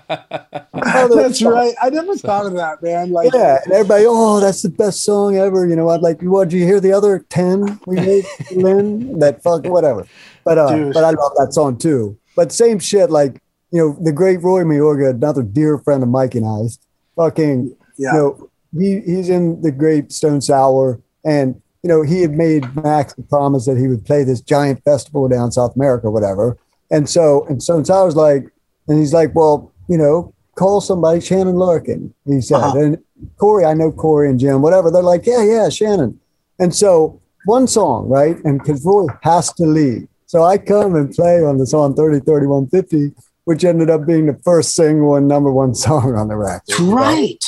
[0.00, 1.74] oh, That's right.
[1.82, 3.10] I never thought of that, man.
[3.10, 5.66] Like, Yeah, and everybody, oh, that's the best song ever.
[5.66, 6.48] You know, I'd like, what?
[6.48, 8.24] Did you hear the other ten we made,
[8.56, 9.18] Lynn?
[9.18, 10.06] That fuck, whatever.
[10.44, 12.16] But uh, but I love that song too.
[12.36, 13.40] But same shit, like
[13.70, 16.78] you know, the great Roy Mayorga, another dear friend of Mike and I's,
[17.16, 18.12] fucking, Yeah.
[18.12, 22.74] you know, he he's in the great Stone Sour, and you know, he had made
[22.76, 26.56] Max a promise that he would play this giant festival down South America, whatever.
[26.90, 28.50] And so, and Stone Sour's like,
[28.88, 32.56] and he's like, well, you know, call somebody, Shannon Larkin, he said.
[32.56, 32.78] Uh-huh.
[32.78, 32.98] And
[33.36, 34.90] Corey, I know Corey and Jim, whatever.
[34.90, 36.18] They're like, yeah, yeah, Shannon.
[36.58, 38.36] And so one song, right?
[38.44, 40.08] And because Roy has to leave.
[40.26, 43.14] So I come and play on the song 30, 3150,
[43.44, 46.78] which ended up being the first single and number one song on the record.
[46.80, 47.42] right.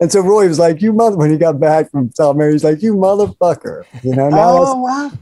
[0.00, 2.64] And so Roy was like, you mother, when he got back from South America, he's
[2.64, 3.84] like, you motherfucker.
[4.02, 5.12] You know, now Oh, wow.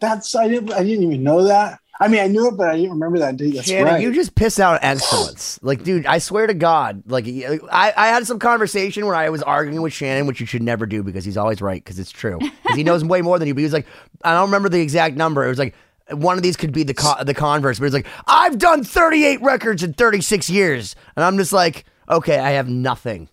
[0.00, 1.78] That's, I didn't, I didn't even know that.
[2.00, 3.36] I mean, I knew it, but I didn't remember that.
[3.36, 4.02] Dude, that's Shannon, right.
[4.02, 5.60] you just piss out excellence.
[5.62, 9.40] Like, dude, I swear to God, like, I, I had some conversation where I was
[9.40, 12.38] arguing with Shannon, which you should never do because he's always right because it's true.
[12.40, 13.54] Because he knows way more than you.
[13.54, 13.86] But he was like,
[14.24, 15.44] I don't remember the exact number.
[15.44, 15.74] It was like
[16.10, 19.40] one of these could be the co- the converse, but it's like I've done 38
[19.42, 23.28] records in 36 years, and I'm just like, okay, I have nothing.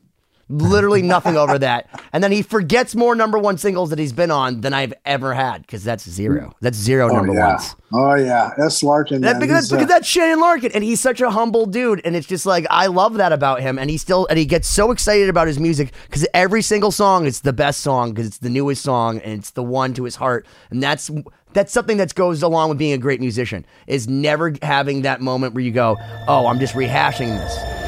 [0.50, 1.88] Literally nothing over that.
[2.12, 5.36] And then he forgets more number one singles that he's been on than I've ever
[5.36, 6.56] had because that's zero.
[6.60, 7.54] That's zero oh, number yeah.
[7.54, 7.76] ones.
[7.94, 9.22] Oh yeah, that's Larkin.
[9.22, 12.28] That, because, uh, because that's Shannon Larkin, and he's such a humble dude, and it's
[12.28, 15.30] just like I love that about him, and he still and he gets so excited
[15.30, 18.82] about his music because every single song is the best song because it's the newest
[18.82, 21.12] song and it's the one to his heart, and that's
[21.54, 25.54] that's something that goes along with being a great musician is never having that moment
[25.54, 25.98] where you go,
[26.28, 27.79] oh, I'm just rehashing this.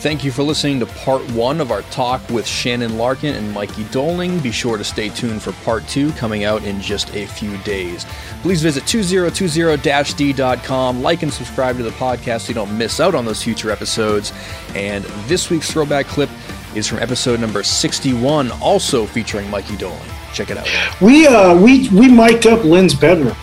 [0.00, 3.82] Thank you for listening to part one of our talk with Shannon Larkin and Mikey
[3.90, 4.38] Doling.
[4.38, 8.06] Be sure to stay tuned for part two coming out in just a few days.
[8.42, 13.24] Please visit 2020-d.com, like and subscribe to the podcast so you don't miss out on
[13.24, 14.32] those future episodes.
[14.76, 16.30] And this week's throwback clip
[16.76, 19.98] is from episode number 61, also featuring Mikey Doling.
[20.32, 20.68] Check it out.
[21.00, 23.34] we uh we we mic'd up Lynn's bedroom.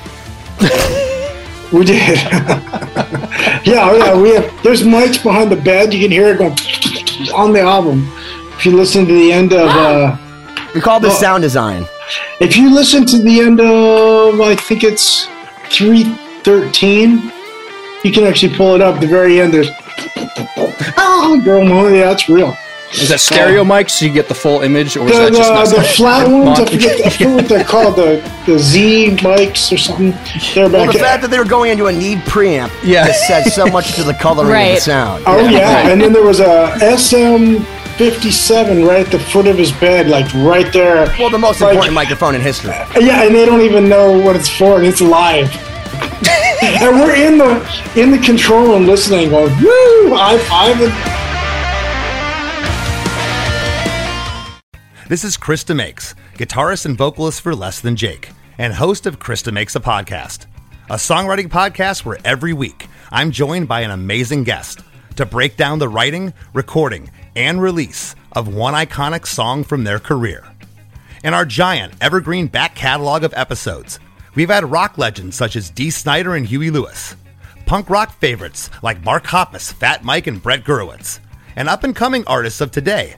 [1.75, 2.17] we did.
[3.65, 4.21] yeah, yeah.
[4.21, 5.93] We have there's mics behind the bed.
[5.93, 6.51] You can hear it going
[7.35, 8.09] on the album.
[8.57, 10.17] If you listen to the end of uh
[10.75, 11.85] We call this sound design.
[12.39, 15.27] if you listen to the end of I think it's
[15.69, 16.03] three
[16.43, 17.31] thirteen,
[18.03, 19.01] you can actually pull it up.
[19.01, 19.69] The very end there's
[20.97, 22.55] oh girl, yeah, that's real.
[22.93, 23.65] Is that stereo oh.
[23.65, 25.83] mic so you get the full image, or is The, that just the, not the
[25.83, 26.69] flat ones, I Montage?
[26.71, 30.11] forget, I forget what they're called, the, the Z mics or something.
[30.53, 33.07] They're Well, back the fact that they were going into a Neve preamp Yeah.
[33.07, 35.23] just says so much to the coloring of the sound.
[35.27, 35.91] Oh yeah, right.
[35.91, 40.71] and then there was a SM57 right at the foot of his bed, like right
[40.71, 41.07] there.
[41.19, 42.71] Well, the most Like- important microphone in history.
[42.99, 45.51] Yeah, and they don't even know what it's for, and it's live.
[46.61, 47.61] and we're in the
[47.95, 50.77] in the control room listening, going woo, high five.
[55.07, 59.43] This is Chris DeMakes, guitarist and vocalist for Less Than Jake, and host of Chris
[59.43, 60.47] DeMakes a Podcast,
[60.89, 64.79] a songwriting podcast where every week I'm joined by an amazing guest
[65.17, 70.43] to break down the writing, recording, and release of one iconic song from their career.
[71.23, 73.99] In our giant evergreen back catalog of episodes,
[74.33, 77.15] we've had rock legends such as Dee Snider and Huey Lewis,
[77.67, 81.19] punk rock favorites like Mark Hoppus, Fat Mike, and Brett Gurewitz,
[81.55, 83.17] and up and coming artists of today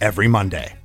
[0.00, 0.79] every Monday.